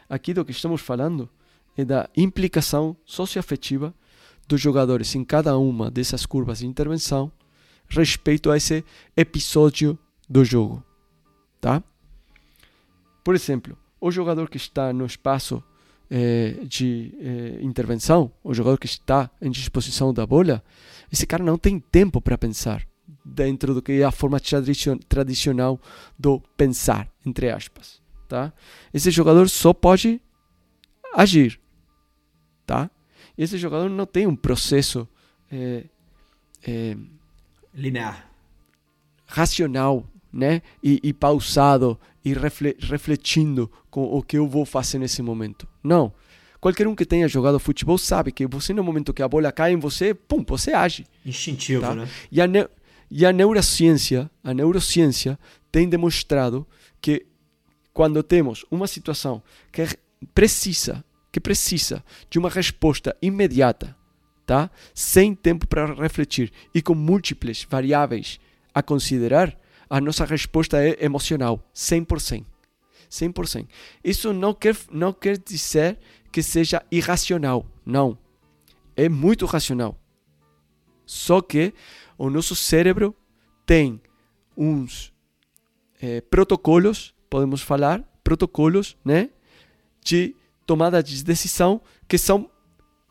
Aqui 0.09 0.33
do 0.33 0.43
que 0.43 0.51
estamos 0.51 0.81
falando 0.81 1.29
é 1.77 1.85
da 1.85 2.09
implicação 2.15 2.95
socioafetiva 3.05 3.95
dos 4.47 4.59
jogadores 4.59 5.15
em 5.15 5.23
cada 5.23 5.57
uma 5.57 5.89
dessas 5.89 6.25
curvas 6.25 6.59
de 6.59 6.67
intervenção 6.67 7.31
respeito 7.87 8.51
a 8.51 8.57
esse 8.57 8.83
episódio 9.15 9.97
do 10.29 10.43
jogo, 10.43 10.83
tá? 11.61 11.81
Por 13.23 13.33
exemplo, 13.33 13.77
o 13.99 14.11
jogador 14.11 14.49
que 14.49 14.57
está 14.57 14.91
no 14.91 15.05
espaço 15.05 15.63
é, 16.09 16.57
de 16.63 17.13
é, 17.19 17.63
intervenção, 17.63 18.31
o 18.43 18.53
jogador 18.53 18.77
que 18.77 18.85
está 18.85 19.29
em 19.41 19.51
disposição 19.51 20.13
da 20.13 20.25
bola, 20.25 20.63
esse 21.11 21.25
cara 21.25 21.43
não 21.43 21.57
tem 21.57 21.79
tempo 21.79 22.21
para 22.21 22.37
pensar 22.37 22.85
dentro 23.23 23.73
do 23.73 23.81
que 23.81 23.93
é 23.93 24.03
a 24.03 24.11
forma 24.11 24.39
tradicional 25.07 25.79
do 26.17 26.39
pensar, 26.55 27.09
entre 27.25 27.49
aspas, 27.49 28.01
tá? 28.27 28.53
Esse 28.93 29.11
jogador 29.11 29.49
só 29.49 29.73
pode 29.73 30.21
agir, 31.13 31.59
tá? 32.65 32.89
Esse 33.37 33.57
jogador 33.57 33.89
não 33.89 34.05
tem 34.05 34.25
um 34.25 34.35
processo 34.35 35.07
é, 35.51 35.83
é, 36.65 36.97
linear, 37.73 38.29
racional, 39.25 40.05
né? 40.31 40.61
E, 40.83 40.99
e 41.03 41.13
pausado 41.13 41.99
e 42.27 42.33
refletindo 42.33 43.71
com 43.89 44.03
o 44.03 44.21
que 44.21 44.37
eu 44.37 44.47
vou 44.47 44.65
fazer 44.65 44.99
nesse 44.99 45.21
momento. 45.21 45.67
Não. 45.81 46.13
Qualquer 46.59 46.87
um 46.87 46.95
que 46.95 47.05
tenha 47.05 47.27
jogado 47.27 47.59
futebol 47.59 47.97
sabe 47.97 48.31
que 48.31 48.45
você, 48.45 48.73
no 48.73 48.83
momento 48.83 49.13
que 49.13 49.21
a 49.21 49.27
bola 49.27 49.51
cai 49.51 49.71
em 49.71 49.79
você, 49.79 50.13
pum, 50.13 50.43
você 50.45 50.73
age. 50.73 51.05
Instintivo, 51.25 51.81
tá? 51.81 51.95
né? 51.95 52.07
E 52.31 52.41
a, 52.41 52.47
ne 52.47 52.67
e 53.09 53.25
a 53.25 53.31
neurociência, 53.31 54.29
a 54.43 54.53
neurociência 54.53 55.39
tem 55.71 55.87
demonstrado 55.87 56.67
que 56.99 57.25
quando 57.93 58.21
temos 58.21 58.65
uma 58.69 58.87
situação 58.87 59.41
que 59.71 59.87
precisa, 60.33 61.05
que 61.31 61.39
precisa 61.39 62.03
de 62.29 62.37
uma 62.37 62.49
resposta 62.49 63.15
imediata, 63.21 63.95
tá? 64.45 64.69
Sem 64.93 65.33
tempo 65.33 65.65
para 65.65 65.93
refletir 65.93 66.51
e 66.73 66.81
com 66.81 66.93
múltiplas 66.93 67.65
variáveis 67.69 68.39
a 68.73 68.83
considerar, 68.83 69.57
a 69.89 70.01
nossa 70.01 70.25
resposta 70.25 70.81
é 70.83 71.03
emocional, 71.03 71.63
100%. 71.73 72.45
100%. 73.09 73.67
Isso 74.03 74.33
não 74.33 74.53
quer, 74.53 74.75
não 74.91 75.13
quer 75.13 75.37
dizer 75.37 75.97
que 76.31 76.43
seja 76.43 76.83
irracional, 76.91 77.65
não. 77.85 78.17
É 78.95 79.07
muito 79.07 79.45
racional. 79.45 79.97
Só 81.05 81.41
que 81.41 81.73
o 82.17 82.29
nosso 82.29 82.55
cérebro 82.55 83.15
tem 83.65 84.01
uns 84.57 85.13
é, 86.01 86.19
protocolos, 86.21 87.13
podemos 87.29 87.61
falar, 87.61 88.03
protocolos, 88.23 88.97
né, 89.05 89.29
de 90.03 90.35
tomada 90.65 91.01
de 91.01 91.23
decisão 91.23 91.81
que 92.07 92.17
são 92.17 92.49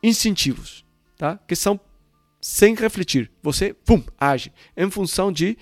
instintivos, 0.02 0.84
tá? 1.16 1.38
Que 1.48 1.56
são 1.56 1.80
sem 2.40 2.74
refletir. 2.74 3.30
Você, 3.42 3.72
pum, 3.72 4.02
age 4.18 4.52
em 4.76 4.90
função 4.90 5.32
de 5.32 5.56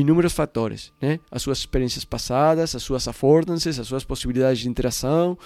inúmeros 0.00 0.32
fatores, 0.34 0.92
né? 1.00 1.18
As 1.30 1.42
suas 1.42 1.58
experiências 1.58 2.04
passadas, 2.04 2.74
as 2.74 2.82
suas 2.82 3.08
affordances, 3.08 3.78
as 3.78 3.86
suas 3.86 4.04
possibilidades 4.04 4.60
de 4.60 4.68
interação. 4.68 5.38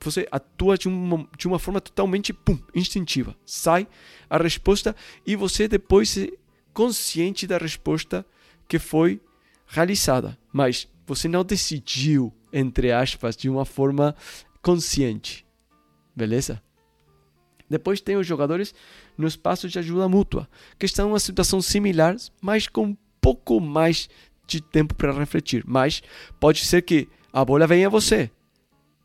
Você 0.00 0.28
atua 0.30 0.76
de 0.76 0.88
uma, 0.88 1.28
de 1.36 1.46
uma 1.46 1.58
forma 1.58 1.80
totalmente 1.80 2.32
pum, 2.32 2.58
instintiva. 2.74 3.36
Sai 3.46 3.86
a 4.28 4.38
resposta 4.38 4.94
e 5.26 5.36
você 5.36 5.68
depois 5.68 6.16
é 6.16 6.30
consciente 6.72 7.46
da 7.46 7.58
resposta 7.58 8.26
que 8.66 8.78
foi 8.78 9.20
realizada. 9.66 10.36
Mas 10.52 10.88
você 11.06 11.28
não 11.28 11.44
decidiu, 11.44 12.32
entre 12.52 12.92
aspas, 12.92 13.36
de 13.36 13.48
uma 13.48 13.64
forma 13.64 14.14
consciente. 14.60 15.46
Beleza? 16.14 16.60
Depois 17.70 18.00
tem 18.00 18.16
os 18.16 18.26
jogadores 18.26 18.74
no 19.16 19.28
espaço 19.28 19.68
de 19.68 19.78
ajuda 19.78 20.08
mútua, 20.08 20.48
que 20.78 20.86
estão 20.86 21.08
em 21.08 21.12
uma 21.12 21.20
situação 21.20 21.60
similar, 21.60 22.16
mas 22.40 22.66
com 22.66 22.96
pouco 23.34 23.60
mais 23.60 24.08
de 24.46 24.60
tempo 24.60 24.94
para 24.94 25.12
refletir. 25.12 25.62
Mas 25.66 26.02
pode 26.40 26.64
ser 26.64 26.82
que 26.82 27.08
a 27.32 27.44
bola 27.44 27.66
venha 27.66 27.86
a 27.86 27.90
você. 27.90 28.30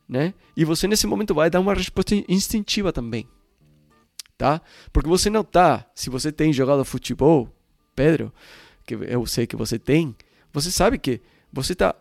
né? 0.08 0.34
E 0.56 0.64
você 0.64 0.86
nesse 0.86 1.06
momento 1.06 1.34
vai 1.34 1.50
dar 1.50 1.60
uma 1.60 1.74
resposta 1.74 2.14
instintiva 2.28 2.92
também, 2.92 3.26
tá? 4.36 4.60
Porque 4.92 5.08
você 5.08 5.30
não 5.30 5.42
tá, 5.42 5.86
se 5.94 6.10
você 6.10 6.30
tem 6.30 6.52
jogado 6.52 6.84
futebol, 6.84 7.48
Pedro, 7.94 8.32
que 8.86 8.94
eu 8.94 9.26
sei 9.26 9.46
que 9.46 9.56
você 9.56 9.78
tem, 9.78 10.14
você 10.52 10.70
sabe 10.70 10.98
que 10.98 11.20
você 11.52 11.72
está 11.72 11.94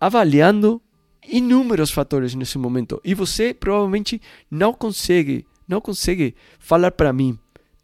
avaliando 0.00 0.80
inúmeros 1.28 1.90
fatores 1.90 2.34
nesse 2.34 2.58
momento 2.58 3.00
e 3.04 3.14
você 3.14 3.52
provavelmente 3.54 4.20
não 4.50 4.72
consegue, 4.72 5.46
não 5.66 5.80
consegue 5.80 6.34
falar 6.58 6.92
para 6.92 7.12
mim 7.12 7.38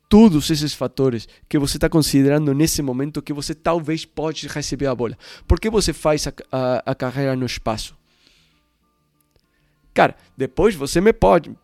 todos 0.08 0.50
esses 0.50 0.72
fatores 0.72 1.28
que 1.48 1.58
você 1.58 1.76
está 1.76 1.88
considerando 1.88 2.54
nesse 2.54 2.80
momento 2.80 3.22
que 3.22 3.32
você 3.32 3.54
talvez 3.54 4.04
pode 4.04 4.48
receber 4.48 4.86
a 4.86 4.94
bola. 4.94 5.16
Por 5.46 5.60
que 5.60 5.68
você 5.68 5.92
faz 5.92 6.26
a, 6.26 6.32
a, 6.50 6.82
a 6.92 6.94
carreira 6.94 7.36
no 7.36 7.44
espaço? 7.44 7.96
Cara, 9.92 10.16
depois 10.36 10.74
você 10.74 11.00
me 11.00 11.12
pode, 11.12 11.54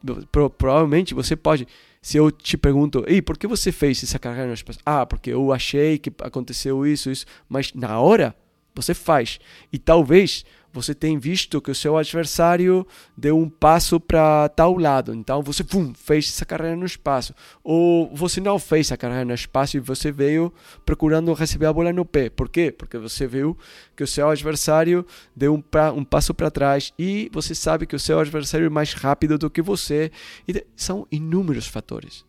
provavelmente 0.58 1.14
você 1.14 1.36
pode, 1.36 1.68
se 2.02 2.16
eu 2.16 2.30
te 2.30 2.58
pergunto, 2.58 3.04
ei, 3.06 3.22
por 3.22 3.38
que 3.38 3.46
você 3.46 3.70
fez 3.70 4.02
essa 4.02 4.18
carreira 4.18 4.48
no 4.48 4.54
espaço? 4.54 4.80
Ah, 4.84 5.06
porque 5.06 5.30
eu 5.30 5.52
achei 5.52 5.98
que 5.98 6.12
aconteceu 6.20 6.84
isso, 6.84 7.10
isso, 7.10 7.26
mas 7.48 7.72
na 7.72 8.00
hora 8.00 8.34
você 8.74 8.92
faz. 8.92 9.38
E 9.72 9.78
talvez 9.78 10.44
você 10.74 10.92
tem 10.92 11.16
visto 11.20 11.62
que 11.62 11.70
o 11.70 11.74
seu 11.74 11.96
adversário 11.96 12.84
deu 13.16 13.38
um 13.38 13.48
passo 13.48 14.00
para 14.00 14.48
tal 14.48 14.76
lado, 14.76 15.14
então 15.14 15.40
você 15.40 15.62
pum, 15.62 15.94
fez 15.94 16.26
essa 16.26 16.44
carreira 16.44 16.74
no 16.74 16.84
espaço. 16.84 17.32
Ou 17.62 18.12
você 18.12 18.40
não 18.40 18.58
fez 18.58 18.90
a 18.90 18.96
carreira 18.96 19.24
no 19.24 19.32
espaço 19.32 19.76
e 19.76 19.80
você 19.80 20.10
veio 20.10 20.52
procurando 20.84 21.32
receber 21.32 21.66
a 21.66 21.72
bola 21.72 21.92
no 21.92 22.04
pé. 22.04 22.28
Por 22.28 22.48
quê? 22.48 22.72
Porque 22.72 22.98
você 22.98 23.24
viu 23.24 23.56
que 23.94 24.02
o 24.02 24.06
seu 24.06 24.28
adversário 24.28 25.06
deu 25.34 25.54
um, 25.54 25.60
pra, 25.60 25.92
um 25.92 26.04
passo 26.04 26.34
para 26.34 26.50
trás 26.50 26.92
e 26.98 27.30
você 27.32 27.54
sabe 27.54 27.86
que 27.86 27.94
o 27.94 28.00
seu 28.00 28.18
adversário 28.18 28.66
é 28.66 28.70
mais 28.70 28.94
rápido 28.94 29.38
do 29.38 29.48
que 29.48 29.62
você. 29.62 30.10
E 30.48 30.66
são 30.74 31.06
inúmeros 31.08 31.68
fatores. 31.68 32.24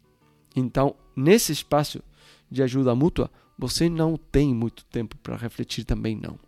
Então, 0.55 0.95
nesse 1.15 1.51
espaço 1.51 1.99
de 2.51 2.61
ajuda 2.61 2.93
mútua, 2.93 3.31
você 3.57 3.89
não 3.89 4.17
tem 4.17 4.53
muito 4.53 4.85
tempo 4.85 5.17
para 5.17 5.35
refletir 5.35 5.83
também 5.83 6.15
não. 6.15 6.44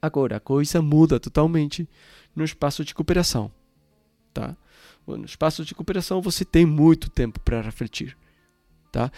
Agora, 0.00 0.36
a 0.36 0.40
coisa 0.40 0.80
muda 0.80 1.18
totalmente 1.18 1.88
no 2.34 2.44
espaço 2.44 2.84
de 2.84 2.94
cooperação. 2.94 3.50
Tá? 4.32 4.56
No 5.06 5.24
espaço 5.24 5.64
de 5.64 5.74
cooperação 5.74 6.20
você 6.20 6.44
tem 6.44 6.64
muito 6.64 7.10
tempo 7.10 7.40
para 7.40 7.60
refletir. 7.60 8.16
Tá? 8.92 9.10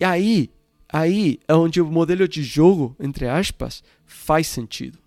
E 0.00 0.04
aí, 0.04 0.50
aí 0.88 1.38
é 1.46 1.54
onde 1.54 1.80
o 1.80 1.86
modelo 1.86 2.26
de 2.26 2.42
jogo, 2.42 2.96
entre 2.98 3.28
aspas, 3.28 3.82
faz 4.06 4.46
sentido. 4.46 4.98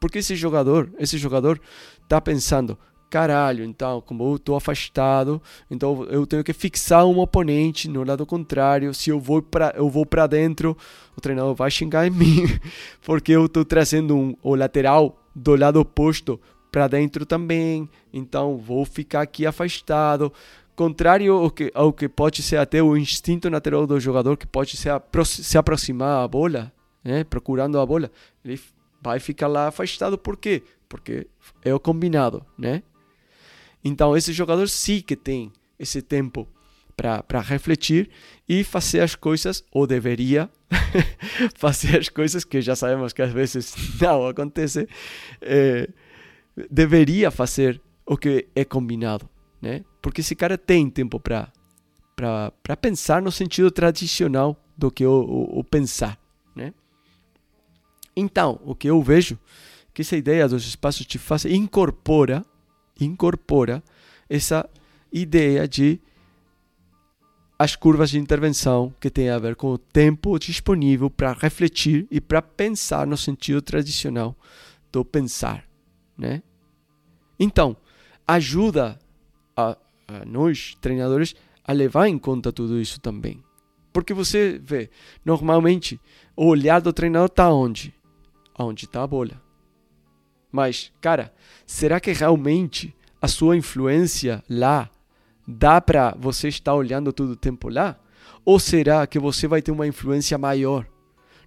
Porque 0.00 0.18
esse 0.18 0.36
jogador, 0.36 0.92
esse 0.98 1.18
jogador 1.18 1.60
está 2.02 2.20
pensando, 2.20 2.78
caralho, 3.14 3.64
então, 3.64 4.00
como 4.00 4.24
eu 4.24 4.34
estou 4.34 4.56
afastado, 4.56 5.40
então 5.70 6.04
eu 6.10 6.26
tenho 6.26 6.42
que 6.42 6.52
fixar 6.52 7.06
um 7.06 7.20
oponente 7.20 7.88
no 7.88 8.02
lado 8.02 8.26
contrário. 8.26 8.92
Se 8.92 9.08
eu 9.08 9.20
vou 9.20 9.40
para 9.40 9.72
eu 9.76 9.88
vou 9.88 10.04
para 10.04 10.26
dentro, 10.26 10.76
o 11.16 11.20
treinador 11.20 11.54
vai 11.54 11.70
xingar 11.70 12.08
em 12.08 12.10
mim, 12.10 12.42
porque 13.06 13.30
eu 13.30 13.46
estou 13.46 13.64
trazendo 13.64 14.16
um, 14.16 14.34
o 14.42 14.56
lateral 14.56 15.16
do 15.32 15.54
lado 15.54 15.78
oposto 15.78 16.40
para 16.72 16.88
dentro 16.88 17.24
também. 17.24 17.88
Então, 18.12 18.56
vou 18.56 18.84
ficar 18.84 19.20
aqui 19.20 19.46
afastado. 19.46 20.32
Contrário 20.74 21.34
ao 21.34 21.52
que, 21.52 21.70
ao 21.72 21.92
que 21.92 22.08
pode 22.08 22.42
ser 22.42 22.56
até 22.56 22.82
o 22.82 22.96
instinto 22.96 23.48
natural 23.48 23.86
do 23.86 24.00
jogador, 24.00 24.36
que 24.36 24.44
pode 24.44 24.76
ser 24.76 25.00
se 25.24 25.56
aproximar 25.56 26.24
a 26.24 26.26
bola, 26.26 26.72
né, 27.04 27.22
procurando 27.22 27.78
a 27.78 27.86
bola, 27.86 28.10
ele 28.44 28.60
vai 29.00 29.20
ficar 29.20 29.46
lá 29.46 29.68
afastado. 29.68 30.18
Por 30.18 30.36
quê? 30.36 30.64
Porque 30.88 31.28
é 31.64 31.72
o 31.72 31.78
combinado, 31.78 32.44
né? 32.58 32.82
Então, 33.84 34.16
esse 34.16 34.32
jogador 34.32 34.68
sim 34.68 35.00
que 35.00 35.14
tem 35.14 35.52
esse 35.78 36.00
tempo 36.00 36.48
para 36.96 37.40
refletir 37.40 38.08
e 38.48 38.64
fazer 38.64 39.00
as 39.00 39.14
coisas, 39.14 39.64
ou 39.70 39.86
deveria 39.86 40.48
fazer 41.56 41.98
as 41.98 42.08
coisas 42.08 42.44
que 42.44 42.62
já 42.62 42.74
sabemos 42.74 43.12
que 43.12 43.20
às 43.20 43.32
vezes 43.32 43.74
não 44.00 44.26
acontece, 44.26 44.88
é, 45.40 45.88
deveria 46.70 47.30
fazer 47.30 47.80
o 48.06 48.16
que 48.16 48.46
é 48.54 48.64
combinado, 48.64 49.28
né? 49.60 49.84
Porque 50.00 50.20
esse 50.20 50.34
cara 50.34 50.56
tem 50.56 50.88
tempo 50.88 51.18
para 51.18 51.52
para 52.16 52.76
pensar 52.76 53.20
no 53.20 53.32
sentido 53.32 53.72
tradicional 53.72 54.56
do 54.78 54.88
que 54.88 55.04
o, 55.04 55.10
o, 55.10 55.58
o, 55.58 55.64
pensar, 55.64 56.16
né? 56.54 56.72
Então, 58.14 58.60
o 58.64 58.72
que 58.72 58.88
eu 58.88 59.02
vejo 59.02 59.36
que 59.92 60.02
essa 60.02 60.16
ideia 60.16 60.46
dos 60.46 60.64
espaços 60.64 61.04
de 61.06 61.18
fase 61.18 61.52
incorpora 61.52 62.46
incorpora 63.00 63.82
essa 64.28 64.68
ideia 65.12 65.66
de 65.66 66.00
as 67.58 67.76
curvas 67.76 68.10
de 68.10 68.18
intervenção 68.18 68.92
que 69.00 69.08
tem 69.08 69.30
a 69.30 69.38
ver 69.38 69.54
com 69.54 69.68
o 69.68 69.78
tempo 69.78 70.38
disponível 70.38 71.08
para 71.08 71.32
refletir 71.32 72.06
e 72.10 72.20
para 72.20 72.42
pensar 72.42 73.06
no 73.06 73.16
sentido 73.16 73.62
tradicional 73.62 74.36
do 74.90 75.04
pensar, 75.04 75.64
né? 76.18 76.42
Então, 77.38 77.76
ajuda 78.26 78.98
a, 79.56 79.76
a 80.08 80.24
nós 80.24 80.76
treinadores 80.80 81.34
a 81.64 81.72
levar 81.72 82.08
em 82.08 82.18
conta 82.18 82.52
tudo 82.52 82.80
isso 82.80 83.00
também. 83.00 83.42
Porque 83.92 84.12
você 84.12 84.60
vê, 84.62 84.90
normalmente, 85.24 86.00
o 86.36 86.46
olhar 86.46 86.80
do 86.80 86.92
treinador 86.92 87.26
está 87.26 87.52
onde? 87.52 87.94
Onde 88.58 88.86
está 88.86 89.02
a 89.02 89.06
bola. 89.06 89.43
Mas, 90.54 90.92
cara, 91.00 91.34
será 91.66 91.98
que 91.98 92.12
realmente 92.12 92.94
a 93.20 93.26
sua 93.26 93.56
influência 93.56 94.40
lá 94.48 94.88
dá 95.44 95.80
para 95.80 96.14
você 96.16 96.46
estar 96.46 96.72
olhando 96.76 97.12
todo 97.12 97.30
o 97.30 97.36
tempo 97.36 97.68
lá? 97.68 97.98
Ou 98.44 98.60
será 98.60 99.04
que 99.04 99.18
você 99.18 99.48
vai 99.48 99.60
ter 99.60 99.72
uma 99.72 99.84
influência 99.84 100.38
maior 100.38 100.86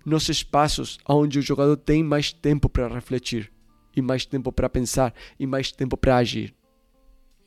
nos 0.06 0.28
espaços 0.28 1.00
onde 1.08 1.40
o 1.40 1.42
jogador 1.42 1.78
tem 1.78 2.04
mais 2.04 2.34
tempo 2.34 2.68
para 2.68 2.90
refletir, 2.90 3.50
e 3.96 4.02
mais 4.02 4.26
tempo 4.26 4.52
para 4.52 4.68
pensar, 4.68 5.14
e 5.40 5.48
mais 5.48 5.72
tempo 5.72 5.96
para 5.96 6.18
agir? 6.18 6.54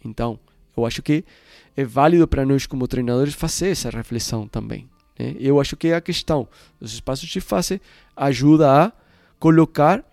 Então, 0.02 0.40
eu 0.74 0.86
acho 0.86 1.02
que 1.02 1.26
é 1.76 1.84
válido 1.84 2.26
para 2.26 2.46
nós, 2.46 2.64
como 2.64 2.88
treinadores, 2.88 3.34
fazer 3.34 3.68
essa 3.68 3.90
reflexão 3.90 4.48
também. 4.48 4.88
Né? 5.18 5.36
Eu 5.38 5.60
acho 5.60 5.76
que 5.76 5.92
a 5.92 6.00
questão 6.00 6.48
dos 6.80 6.94
espaços 6.94 7.28
de 7.28 7.38
fase 7.38 7.82
ajuda 8.16 8.86
a 8.86 8.92
colocar 9.38 10.09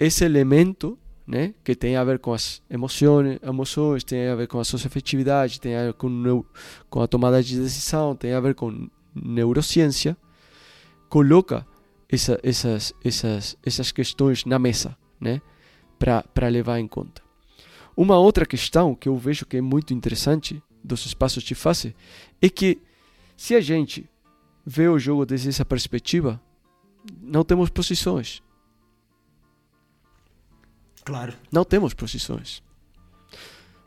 esse 0.00 0.24
elemento 0.24 0.98
né, 1.26 1.54
que 1.62 1.76
tem 1.76 1.94
a 1.94 2.02
ver 2.02 2.18
com 2.18 2.32
as 2.32 2.62
emoções, 2.68 3.38
emoções, 3.42 4.02
tem 4.02 4.28
a 4.28 4.34
ver 4.34 4.48
com 4.48 4.58
a 4.58 4.64
socioafetividade, 4.64 5.60
tem 5.60 5.76
a 5.76 5.84
ver 5.84 5.92
com, 5.92 6.44
com 6.88 7.02
a 7.02 7.06
tomada 7.06 7.42
de 7.42 7.60
decisão, 7.60 8.16
tem 8.16 8.32
a 8.32 8.40
ver 8.40 8.54
com 8.54 8.88
neurociência, 9.14 10.16
coloca 11.08 11.66
essa, 12.08 12.40
essas, 12.42 12.92
essas, 13.04 13.56
essas 13.64 13.92
questões 13.92 14.44
na 14.44 14.58
mesa 14.58 14.96
né, 15.20 15.40
para 15.98 16.48
levar 16.48 16.80
em 16.80 16.88
conta. 16.88 17.22
Uma 17.96 18.18
outra 18.18 18.46
questão 18.46 18.94
que 18.94 19.08
eu 19.08 19.16
vejo 19.16 19.44
que 19.44 19.58
é 19.58 19.60
muito 19.60 19.92
interessante 19.92 20.62
dos 20.82 21.04
espaços 21.04 21.42
de 21.42 21.54
fase 21.54 21.94
é 22.40 22.48
que 22.48 22.78
se 23.36 23.54
a 23.54 23.60
gente 23.60 24.08
vê 24.64 24.88
o 24.88 24.98
jogo 24.98 25.26
desde 25.26 25.50
essa 25.50 25.64
perspectiva, 25.64 26.40
não 27.20 27.44
temos 27.44 27.70
posições. 27.70 28.42
Claro. 31.10 31.32
Não 31.50 31.64
temos 31.64 31.92
posições. 31.92 32.62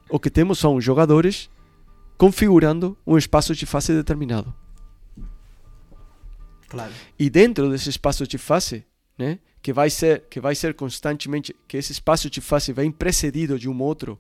O 0.10 0.20
que 0.20 0.30
temos 0.30 0.60
são 0.60 0.82
jogadores 0.82 1.50
configurando 2.18 2.98
um 3.08 3.18
espaço 3.18 3.56
de 3.56 3.66
fase 3.66 3.94
determinado. 3.94 4.54
Claro. 6.68 6.92
E 7.18 7.30
dentro 7.30 7.70
desse 7.70 7.90
espaço 7.90 8.28
de 8.28 8.38
fase, 8.38 8.86
né, 9.18 9.40
que 9.62 9.72
vai 9.72 9.90
ser 9.90 10.26
que 10.30 10.42
vai 10.42 10.54
ser 10.54 10.74
constantemente 10.74 11.56
que 11.66 11.78
esse 11.78 11.94
espaço 11.94 12.30
de 12.30 12.42
fase 12.42 12.74
vem 12.74 12.92
precedido 12.92 13.58
de 13.58 13.70
um 13.70 13.82
outro, 13.82 14.20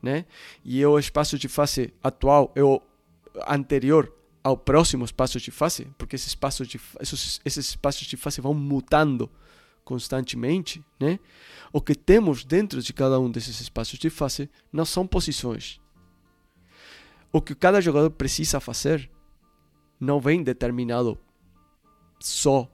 né? 0.00 0.24
E 0.64 0.80
é 0.80 0.86
o 0.86 1.00
espaço 1.00 1.36
de 1.36 1.48
fase 1.48 1.92
atual 2.00 2.52
é 2.54 2.62
o 2.62 2.80
anterior 3.48 4.12
ao 4.44 4.56
próximo 4.56 5.04
espaço 5.04 5.40
de 5.40 5.50
fase, 5.50 5.88
porque 5.98 6.14
esses 6.14 6.28
espaços 6.28 6.68
de 6.68 6.80
esses, 7.00 7.40
esses 7.44 7.70
espaços 7.70 8.06
de 8.06 8.16
fase 8.16 8.40
vão 8.40 8.54
mutando 8.54 9.28
constantemente, 9.86 10.84
né? 10.98 11.20
O 11.72 11.80
que 11.80 11.94
temos 11.94 12.44
dentro 12.44 12.82
de 12.82 12.92
cada 12.92 13.20
um 13.20 13.30
desses 13.30 13.60
espaços 13.60 13.96
de 14.00 14.10
fase 14.10 14.50
não 14.72 14.84
são 14.84 15.06
posições. 15.06 15.80
O 17.32 17.40
que 17.40 17.54
cada 17.54 17.80
jogador 17.80 18.10
precisa 18.10 18.58
fazer 18.58 19.08
não 20.00 20.20
vem 20.20 20.42
determinado 20.42 21.16
só 22.18 22.68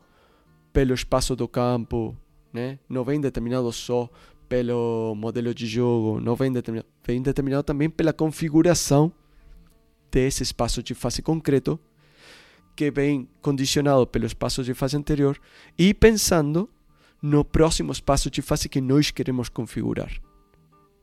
pelo 0.73 0.95
espaço 0.95 1.37
do 1.37 1.47
campo, 1.47 2.17
né? 2.51 2.79
Não 2.89 3.05
vem 3.05 3.21
determinado 3.21 3.71
só 3.73 4.09
pelo 4.49 5.15
modelo 5.15 5.55
de 5.55 5.67
jogo, 5.67 6.19
não 6.19 6.35
vem 6.35 6.51
determinado, 6.51 6.89
vem 7.05 7.21
determinado 7.21 7.63
também 7.63 7.91
pela 7.91 8.13
configuração 8.15 9.13
desse 10.11 10.43
espaço 10.43 10.83
de 10.83 10.95
fase 10.95 11.21
concreto 11.21 11.79
que 12.75 12.91
vem 12.91 13.29
condicionado 13.43 14.07
pelo 14.07 14.25
espaço 14.25 14.65
de 14.65 14.73
fase 14.73 14.97
anterior 14.97 15.39
e 15.77 15.93
pensando 15.93 16.71
no 17.23 17.45
próximo 17.45 17.93
espaço 17.93 18.29
de 18.29 18.43
fase 18.43 18.69
que 18.69 18.81
nós 18.81 19.13
queremos 19.13 19.49
configurar. 19.49 20.11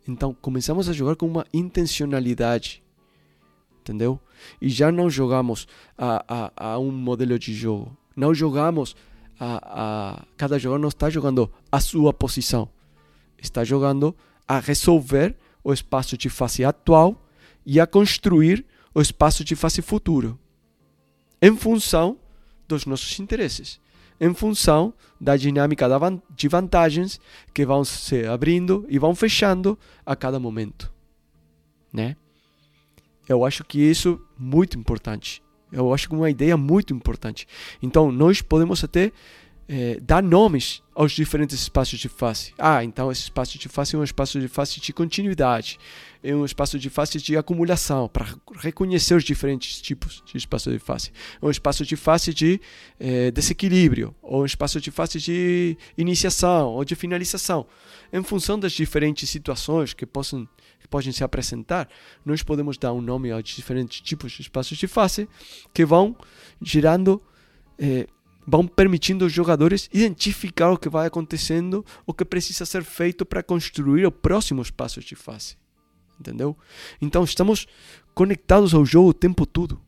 Então 0.05 0.33
começamos 0.33 0.89
a 0.89 0.93
jogar 0.93 1.15
com 1.15 1.25
uma 1.25 1.45
intencionalidade, 1.53 2.83
entendeu? 3.79 4.19
E 4.61 4.69
já 4.69 4.91
não 4.91 5.09
jogamos 5.09 5.67
a, 5.97 6.51
a, 6.55 6.73
a 6.73 6.79
um 6.79 6.91
modelo 6.91 7.39
de 7.39 7.53
jogo, 7.53 7.95
não 8.15 8.33
jogamos 8.33 8.95
a, 9.39 10.17
a 10.19 10.25
cada 10.35 10.59
jogador 10.59 10.81
não 10.81 10.89
está 10.89 11.09
jogando 11.09 11.49
a 11.71 11.79
sua 11.79 12.13
posição, 12.13 12.67
está 13.37 13.63
jogando 13.63 14.15
a 14.47 14.59
resolver 14.59 15.35
o 15.63 15.71
espaço 15.71 16.17
de 16.17 16.29
fase 16.29 16.65
atual 16.65 17.25
e 17.65 17.79
a 17.79 17.87
construir 17.87 18.65
o 18.93 19.01
espaço 19.01 19.43
de 19.43 19.55
fase 19.55 19.81
futuro, 19.81 20.37
em 21.41 21.55
função 21.55 22.17
dos 22.67 22.85
nossos 22.85 23.17
interesses, 23.19 23.79
em 24.19 24.33
função 24.33 24.93
da 25.19 25.35
dinâmica 25.35 25.87
de 26.35 26.47
vantagens 26.47 27.19
que 27.53 27.65
vão 27.65 27.83
se 27.83 28.25
abrindo 28.25 28.85
e 28.89 28.99
vão 28.99 29.15
fechando 29.15 29.77
a 30.05 30.15
cada 30.15 30.39
momento, 30.39 30.91
né? 31.91 32.15
Eu 33.27 33.45
acho 33.45 33.63
que 33.63 33.79
isso 33.79 34.19
é 34.35 34.41
muito 34.41 34.77
importante. 34.77 35.41
Eu 35.71 35.93
acho 35.93 36.09
que 36.09 36.15
é 36.15 36.17
uma 36.17 36.29
ideia 36.31 36.57
muito 36.57 36.93
importante. 36.93 37.47
Então, 37.81 38.11
nós 38.11 38.41
podemos 38.41 38.83
até 38.83 39.11
é, 39.71 39.99
dar 40.01 40.23
nomes 40.23 40.81
aos 40.95 41.11
diferentes 41.11 41.61
espaços 41.61 41.99
de 41.99 42.09
face. 42.09 42.53
Ah, 42.57 42.83
então 42.83 43.11
esse 43.11 43.21
espaço 43.21 43.59
de 43.59 43.69
face 43.69 43.95
é 43.95 43.99
um 43.99 44.03
espaço 44.03 44.39
de 44.39 44.47
face 44.47 44.79
de 44.81 44.91
continuidade, 44.91 45.77
é 46.23 46.33
um 46.33 46.43
espaço 46.43 46.79
de 46.79 46.89
face 46.89 47.19
de 47.19 47.37
acumulação, 47.37 48.09
para 48.09 48.25
reconhecer 48.57 49.13
os 49.13 49.23
diferentes 49.23 49.79
tipos 49.79 50.23
de 50.25 50.35
espaço 50.35 50.71
de 50.71 50.79
face. 50.79 51.11
É 51.39 51.45
um 51.45 51.51
espaço 51.51 51.85
de 51.85 51.95
face 51.95 52.33
de 52.33 52.59
é, 52.99 53.29
desequilíbrio, 53.29 54.15
ou 54.23 54.41
um 54.41 54.45
espaço 54.45 54.81
de 54.81 54.89
face 54.89 55.19
de 55.19 55.77
iniciação 55.95 56.69
ou 56.69 56.83
de 56.83 56.95
finalização. 56.95 57.67
Em 58.11 58.23
função 58.23 58.59
das 58.59 58.71
diferentes 58.71 59.29
situações 59.29 59.93
que 59.93 60.05
possam 60.05 60.49
que 60.79 60.87
podem 60.87 61.11
se 61.11 61.23
apresentar, 61.23 61.87
nós 62.25 62.41
podemos 62.41 62.77
dar 62.77 62.91
um 62.93 63.01
nome 63.01 63.29
aos 63.31 63.43
diferentes 63.43 64.01
tipos 64.01 64.31
de 64.31 64.41
espaços 64.41 64.77
de 64.77 64.87
face 64.87 65.29
que 65.73 65.85
vão 65.85 66.15
gerando 66.61 67.21
é, 67.77 68.07
vão 68.45 68.67
permitindo 68.67 69.25
os 69.25 69.33
jogadores 69.33 69.89
identificar 69.93 70.71
o 70.71 70.77
que 70.77 70.89
vai 70.89 71.07
acontecendo, 71.07 71.85
o 72.05 72.13
que 72.13 72.25
precisa 72.25 72.65
ser 72.65 72.83
feito 72.83 73.25
para 73.25 73.43
construir 73.43 74.05
o 74.05 74.11
próximo 74.11 74.61
espaço 74.61 74.99
de 75.01 75.15
fase. 75.15 75.55
Entendeu? 76.19 76.57
Então 77.01 77.23
estamos 77.23 77.67
conectados 78.13 78.73
ao 78.73 78.85
jogo 78.85 79.09
o 79.09 79.13
tempo 79.13 79.45
todo. 79.45 79.81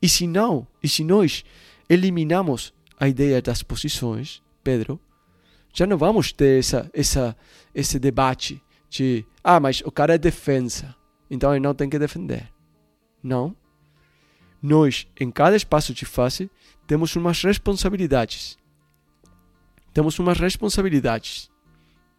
E 0.00 0.08
se 0.08 0.26
não, 0.26 0.66
e 0.82 0.88
se 0.88 1.04
nós 1.04 1.44
eliminamos 1.88 2.72
a 2.98 3.08
ideia 3.08 3.42
das 3.42 3.62
posições, 3.62 4.42
Pedro, 4.62 5.00
já 5.72 5.86
não 5.86 5.96
vamos 5.96 6.32
ter 6.32 6.58
essa, 6.58 6.90
essa, 6.92 7.36
esse 7.74 7.98
debate 7.98 8.62
de 8.88 9.24
ah, 9.42 9.60
mas 9.60 9.80
o 9.82 9.90
cara 9.90 10.14
é 10.14 10.18
defesa, 10.18 10.94
então 11.30 11.52
ele 11.52 11.60
não 11.60 11.74
tem 11.74 11.88
que 11.88 11.98
defender. 11.98 12.50
Não. 13.22 13.56
Nós, 14.62 15.06
em 15.18 15.30
cada 15.30 15.56
espaço 15.56 15.94
de 15.94 16.04
fase, 16.04 16.50
temos 16.90 17.14
umas 17.14 17.40
responsabilidades. 17.44 18.58
Temos 19.94 20.18
umas 20.18 20.40
responsabilidades, 20.40 21.48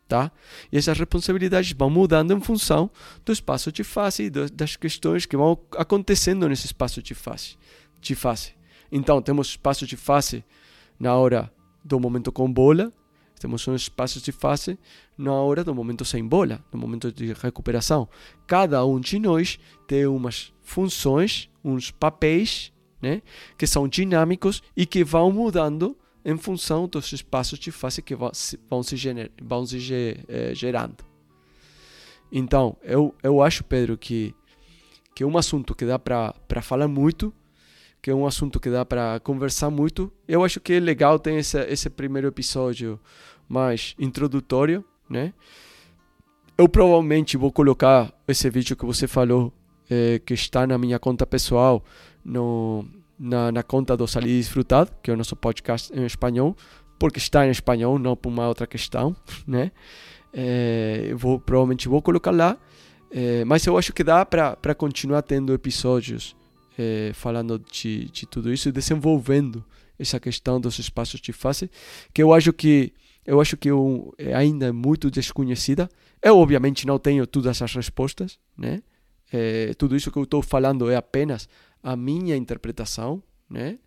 tá? 0.07 0.31
E 0.71 0.77
essas 0.77 0.97
responsabilidades 0.97 1.73
vão 1.73 1.89
mudando 1.89 2.31
em 2.31 2.39
função 2.39 2.89
do 3.25 3.33
espaço 3.33 3.69
de 3.69 3.83
fase 3.83 4.23
e 4.23 4.29
das 4.29 4.77
questões 4.77 5.25
que 5.25 5.35
vão 5.35 5.59
acontecendo 5.77 6.47
nesse 6.47 6.67
espaço 6.67 7.03
de 7.03 7.13
fase. 7.13 7.57
De 7.99 8.15
fase. 8.15 8.53
Então, 8.89 9.21
temos 9.21 9.49
espaço 9.49 9.85
de 9.85 9.97
fase 9.97 10.41
na 10.97 11.15
hora 11.15 11.51
do 11.83 11.99
momento 11.99 12.31
com 12.31 12.49
bola, 12.49 12.93
temos 13.41 13.67
um 13.67 13.75
espaço 13.75 14.21
de 14.21 14.31
fase 14.31 14.79
na 15.17 15.33
hora 15.33 15.65
do 15.65 15.75
momento 15.75 16.05
sem 16.05 16.25
bola, 16.25 16.63
no 16.71 16.79
momento 16.79 17.11
de 17.11 17.33
recuperação. 17.33 18.07
Cada 18.47 18.85
um 18.85 19.01
de 19.01 19.19
nós 19.19 19.59
tem 19.85 20.05
umas 20.07 20.53
funções, 20.61 21.49
uns 21.61 21.91
papéis 21.91 22.71
né? 23.01 23.21
que 23.57 23.65
são 23.65 23.87
dinâmicos 23.87 24.61
e 24.75 24.85
que 24.85 25.03
vão 25.03 25.31
mudando 25.31 25.97
em 26.23 26.37
função 26.37 26.87
dos 26.87 27.11
espaços 27.11 27.57
de 27.57 27.71
fase 27.71 28.01
que 28.01 28.15
vão 28.15 28.31
se, 28.33 28.59
vão 28.69 28.83
se, 28.83 28.95
gener, 28.95 29.31
vão 29.41 29.65
se 29.65 29.77
eh, 30.27 30.53
gerando. 30.53 31.03
Então, 32.31 32.77
eu, 32.83 33.13
eu 33.21 33.41
acho, 33.41 33.63
Pedro, 33.63 33.97
que, 33.97 34.33
que 35.13 35.23
é 35.23 35.25
um 35.25 35.37
assunto 35.37 35.75
que 35.75 35.85
dá 35.85 35.99
para 35.99 36.61
falar 36.61 36.87
muito, 36.87 37.33
que 38.01 38.09
é 38.09 38.15
um 38.15 38.25
assunto 38.25 38.59
que 38.59 38.69
dá 38.69 38.85
para 38.85 39.19
conversar 39.19 39.69
muito. 39.69 40.11
Eu 40.27 40.43
acho 40.43 40.59
que 40.59 40.73
é 40.73 40.79
legal 40.79 41.19
ter 41.19 41.33
esse, 41.33 41.59
esse 41.65 41.89
primeiro 41.89 42.27
episódio 42.27 42.99
mais 43.49 43.95
introdutório, 43.99 44.83
né? 45.09 45.33
Eu 46.57 46.69
provavelmente 46.69 47.37
vou 47.37 47.51
colocar 47.51 48.13
esse 48.27 48.49
vídeo 48.49 48.75
que 48.75 48.85
você 48.85 49.07
falou, 49.07 49.51
eh, 49.89 50.21
que 50.25 50.33
está 50.33 50.65
na 50.65 50.77
minha 50.77 50.99
conta 50.99 51.25
pessoal, 51.25 51.83
no, 52.23 52.85
na, 53.17 53.51
na 53.51 53.63
conta 53.63 53.95
do 53.95 54.07
Salir 54.07 54.37
Disfrutado, 54.37 54.91
que 55.01 55.11
é 55.11 55.13
o 55.13 55.17
nosso 55.17 55.35
podcast 55.35 55.91
em 55.97 56.05
espanhol, 56.05 56.55
porque 56.99 57.19
está 57.19 57.45
em 57.47 57.51
espanhol, 57.51 57.97
não 57.97 58.15
por 58.15 58.29
uma 58.29 58.47
outra 58.47 58.67
questão, 58.67 59.15
né? 59.47 59.71
É, 60.33 61.13
vou, 61.15 61.39
provavelmente 61.39 61.89
vou 61.89 62.01
colocar 62.01 62.31
lá, 62.31 62.57
é, 63.11 63.43
mas 63.43 63.65
eu 63.65 63.77
acho 63.77 63.91
que 63.91 64.03
dá 64.03 64.25
para 64.25 64.73
continuar 64.73 65.21
tendo 65.23 65.53
episódios 65.53 66.35
é, 66.77 67.11
falando 67.13 67.59
de, 67.59 68.05
de 68.05 68.25
tudo 68.25 68.51
isso 68.51 68.69
e 68.69 68.71
desenvolvendo 68.71 69.63
essa 69.99 70.19
questão 70.19 70.59
dos 70.59 70.79
espaços 70.79 71.19
de 71.19 71.33
face, 71.33 71.69
que 72.13 72.23
eu 72.23 72.33
acho 72.33 72.53
que 72.53 72.93
eu 73.23 73.39
acho 73.39 73.55
que 73.55 73.69
eu, 73.69 74.13
é 74.17 74.33
ainda 74.33 74.73
muito 74.73 75.11
desconhecida. 75.11 75.87
Eu 76.23 76.37
obviamente 76.37 76.87
não 76.87 76.97
tenho 76.97 77.27
todas 77.27 77.61
as 77.61 77.75
respostas, 77.75 78.39
né? 78.57 78.81
É, 79.31 79.73
tudo 79.75 79.95
isso 79.95 80.11
que 80.11 80.17
eu 80.17 80.23
estou 80.23 80.41
falando 80.41 80.89
é 80.89 80.95
apenas 80.95 81.47
a 81.83 81.95
minha 81.95 82.35
interpretação, 82.35 83.21
né, 83.49 83.79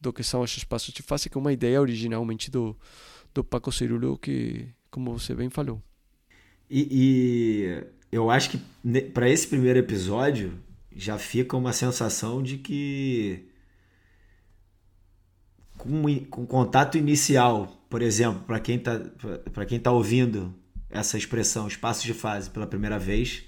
do 0.00 0.12
que 0.12 0.22
são 0.22 0.40
os 0.40 0.56
espaços 0.56 0.92
de 0.94 1.02
face, 1.02 1.28
que 1.28 1.36
é 1.36 1.40
uma 1.40 1.52
ideia 1.52 1.80
originalmente 1.80 2.50
do, 2.50 2.76
do 3.34 3.44
Paco 3.44 3.70
Cirulo, 3.70 4.18
que, 4.18 4.68
como 4.90 5.18
você 5.18 5.34
bem 5.34 5.50
falou. 5.50 5.82
E, 6.70 6.88
e 6.90 7.86
eu 8.12 8.30
acho 8.30 8.50
que 8.50 8.58
para 9.12 9.28
esse 9.28 9.46
primeiro 9.46 9.78
episódio 9.78 10.58
já 10.94 11.18
fica 11.18 11.56
uma 11.56 11.72
sensação 11.72 12.42
de 12.42 12.58
que 12.58 13.48
com, 15.76 16.24
com 16.26 16.46
contato 16.46 16.98
inicial, 16.98 17.84
por 17.88 18.02
exemplo, 18.02 18.42
para 18.46 18.60
quem 18.60 18.76
está 18.76 18.98
para 19.52 19.64
quem 19.64 19.80
tá 19.80 19.90
ouvindo 19.90 20.54
essa 20.88 21.16
expressão 21.16 21.66
espaços 21.66 22.02
de 22.02 22.12
fase 22.12 22.50
pela 22.50 22.66
primeira 22.66 22.98
vez, 22.98 23.44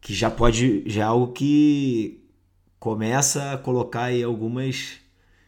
que 0.00 0.14
já 0.14 0.30
pode 0.30 0.82
já 0.86 1.02
é 1.02 1.04
algo 1.04 1.32
que 1.32 2.21
começa 2.82 3.52
a 3.52 3.58
colocar 3.58 4.06
aí 4.06 4.24
algumas 4.24 4.94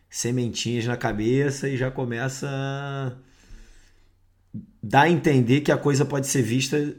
sementinhas 0.08 0.84
na 0.84 0.96
cabeça 0.96 1.68
e 1.68 1.76
já 1.76 1.90
começa 1.90 2.48
a 2.48 3.12
dar 4.80 5.00
a 5.00 5.10
entender 5.10 5.62
que 5.62 5.72
a 5.72 5.76
coisa 5.76 6.04
pode 6.04 6.28
ser 6.28 6.42
vista 6.42 6.94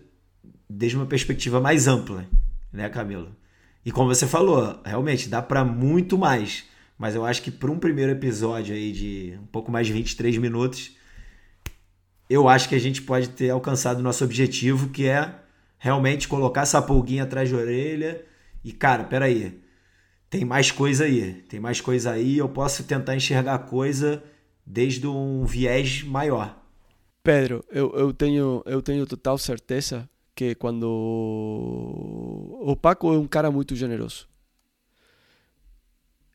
desde 0.70 0.98
uma 0.98 1.06
perspectiva 1.06 1.62
mais 1.62 1.88
ampla, 1.88 2.28
né, 2.70 2.90
Camila? 2.90 3.32
E 3.86 3.94
como 3.94 4.14
você 4.14 4.28
falou, 4.28 4.78
realmente 4.84 5.30
dá 5.30 5.42
para 5.42 5.64
muito 5.64 6.18
mais, 6.18 6.66
mas 6.98 7.16
eu 7.16 7.26
acho 7.26 7.42
que 7.42 7.50
para 7.50 7.72
um 7.72 7.80
primeiro 7.80 8.12
episódio 8.12 8.76
aí 8.76 8.92
de 8.92 9.40
um 9.42 9.48
pouco 9.48 9.72
mais 9.72 9.88
de 9.88 9.94
23 9.94 10.38
minutos, 10.38 10.98
eu 12.30 12.50
acho 12.50 12.68
que 12.68 12.76
a 12.76 12.80
gente 12.80 13.02
pode 13.04 13.30
ter 13.30 13.52
alcançado 13.52 14.00
o 14.00 14.04
nosso 14.04 14.26
objetivo, 14.26 14.90
que 14.90 15.08
é 15.08 15.34
realmente 15.80 16.28
colocar 16.28 16.64
essa 16.64 16.82
pulguinha 16.82 17.24
atrás 17.24 17.50
da 17.50 17.58
orelha 17.58 18.22
e, 18.66 18.74
cara, 18.74 19.06
peraí, 19.06 19.64
tem 20.30 20.44
mais 20.44 20.72
coisa 20.72 21.06
aí, 21.06 21.34
tem 21.50 21.60
mais 21.60 21.82
coisa 21.82 22.12
aí, 22.12 22.38
eu 22.38 22.50
posso 22.50 22.84
tentar 22.84 23.16
enxergar 23.16 23.60
coisa 23.60 24.24
desde 24.66 25.08
um 25.08 25.46
viés 25.46 26.04
maior. 26.04 26.62
Pedro, 27.24 27.64
eu, 27.72 27.92
eu, 27.96 28.14
tenho, 28.14 28.62
eu 28.66 28.82
tenho 28.82 29.06
total 29.06 29.38
certeza 29.38 30.10
que 30.36 30.54
quando 30.56 30.86
o 32.62 32.76
Paco 32.76 33.14
é 33.14 33.18
um 33.18 33.28
cara 33.28 33.50
muito 33.50 33.76
generoso. 33.76 34.28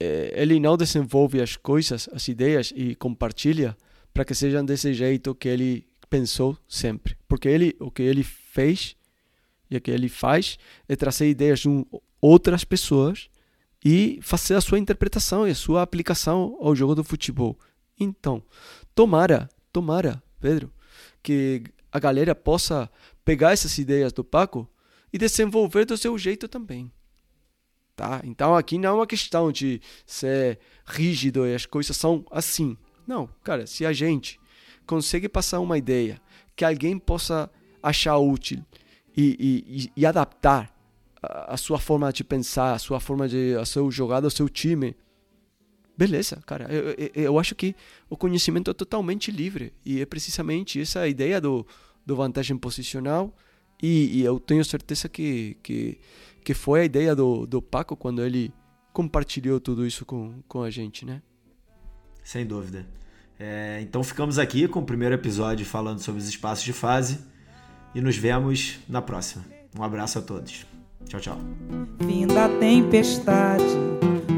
É, 0.01 0.33
ele 0.35 0.59
não 0.59 0.77
desenvolve 0.77 1.41
as 1.41 1.57
coisas, 1.57 2.09
as 2.13 2.27
ideias 2.27 2.73
e 2.75 2.95
compartilha 2.95 3.77
para 4.13 4.25
que 4.25 4.35
sejam 4.35 4.65
desse 4.65 4.95
jeito 4.95 5.35
que 5.35 5.49
ele 5.49 5.87
pensou 6.09 6.59
sempre. 6.67 7.17
Porque 7.29 7.49
ele, 7.49 7.77
o 7.79 7.91
que 7.91 8.03
ele 8.03 8.25
fez 8.25 8.97
e 9.71 9.77
o 9.77 9.81
que 9.81 9.91
ele 9.91 10.09
faz 10.09 10.59
é 10.89 10.97
trazer 10.97 11.29
ideias 11.29 11.61
de 11.61 11.69
outras 12.21 12.65
pessoas 12.65 13.30
e 13.85 14.19
fazer 14.23 14.55
a 14.55 14.61
sua 14.61 14.79
interpretação 14.79 15.47
e 15.47 15.51
a 15.51 15.55
sua 15.55 15.83
aplicação 15.83 16.57
ao 16.61 16.75
jogo 16.75 16.95
do 16.95 17.05
futebol. 17.05 17.59
Então, 17.99 18.43
tomara, 18.95 19.49
tomara, 19.73 20.23
Pedro, 20.39 20.73
que 21.23 21.63
a 21.93 21.99
galera 21.99 22.35
possa 22.35 22.91
pegar 23.25 23.53
essas 23.53 23.77
ideias 23.79 24.13
do 24.13 24.25
Paco 24.25 24.69
e 25.13 25.19
desenvolver 25.19 25.85
do 25.85 25.97
seu 25.97 26.17
jeito 26.17 26.49
também. 26.49 26.91
Tá? 27.97 28.23
Então 28.25 28.55
aqui 28.55 28.79
não 28.79 28.89
é 28.89 28.93
uma 28.93 29.07
questão 29.07 29.53
de 29.53 29.81
ser 30.07 30.59
rígido 30.87 31.47
e 31.47 31.55
as 31.55 31.67
coisas 31.67 31.97
são 31.97 32.25
assim. 32.31 32.77
Não, 33.07 33.29
cara, 33.43 33.67
se 33.67 33.85
a 33.85 33.93
gente 33.93 34.41
consegue 34.87 35.29
passar 35.29 35.61
uma 35.61 35.77
ideia 35.77 36.21
que 36.57 36.65
alguém 36.65 36.99
possa 36.99 37.51
achar 37.83 38.17
útil 38.17 38.65
e, 39.17 39.37
e, 39.39 39.93
e 39.95 40.07
adaptar 40.07 40.75
a, 41.23 41.57
sua 41.57 41.79
forma 41.79 42.13
de 42.13 42.25
pensar, 42.25 42.75
a 42.75 42.79
sua 42.79 43.01
forma 43.01 43.29
de 43.29 43.55
a 43.57 43.65
seu 43.65 43.91
jogada, 43.91 44.27
o 44.27 44.31
seu 44.31 44.49
time. 44.49 44.97
Beleza, 45.97 46.43
cara. 46.47 46.67
Eu, 46.73 46.91
eu, 46.91 47.11
eu, 47.15 47.39
acho 47.39 47.55
que 47.55 47.75
o 48.09 48.17
conhecimento 48.17 48.71
é 48.71 48.75
totalmente 48.75 49.31
livre 49.31 49.73
e 49.85 50.01
é 50.01 50.07
precisamente 50.07 50.81
essa 50.81 51.07
ideia 51.07 51.41
do, 51.41 51.67
do 52.07 52.17
vantagem 52.17 52.57
posicional 52.57 53.35
e, 53.83 54.21
e, 54.21 54.25
eu 54.25 54.39
tenho 54.39 54.65
certeza 54.65 55.09
que, 55.09 55.57
que, 55.63 55.99
que 56.45 56.55
foi 56.55 56.81
a 56.81 56.85
ideia 56.85 57.15
do, 57.15 57.47
do 57.47 57.63
Paco 57.63 57.97
quando 57.97 58.23
ele 58.23 58.53
compartilhou 58.93 59.61
tudo 59.61 59.87
isso 59.87 60.05
com, 60.05 60.43
com 60.49 60.63
a 60.63 60.71
gente, 60.71 61.05
né? 61.05 61.23
Sem 62.23 62.47
dúvida. 62.47 62.87
É, 63.39 63.81
então 63.81 64.03
ficamos 64.03 64.39
aqui 64.39 64.69
com 64.69 64.81
o 64.81 64.85
primeiro 64.85 65.15
episódio 65.15 65.65
falando 65.65 66.01
sobre 66.01 66.21
os 66.21 66.29
espaços 66.29 66.65
de 66.65 66.75
fase 66.75 67.21
e 67.95 68.01
nos 68.01 68.17
vemos 68.17 68.79
na 68.87 69.01
próxima. 69.01 69.45
Um 69.77 69.83
abraço 69.83 70.19
a 70.19 70.23
todos. 70.23 70.67
Tchau, 71.07 71.21
tchau. 71.21 71.37
Fim 72.07 72.27
da 72.27 72.49
tempestade, 72.49 73.65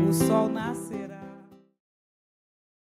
o 0.08 0.12
sol 0.12 0.48
nasce. 0.48 1.01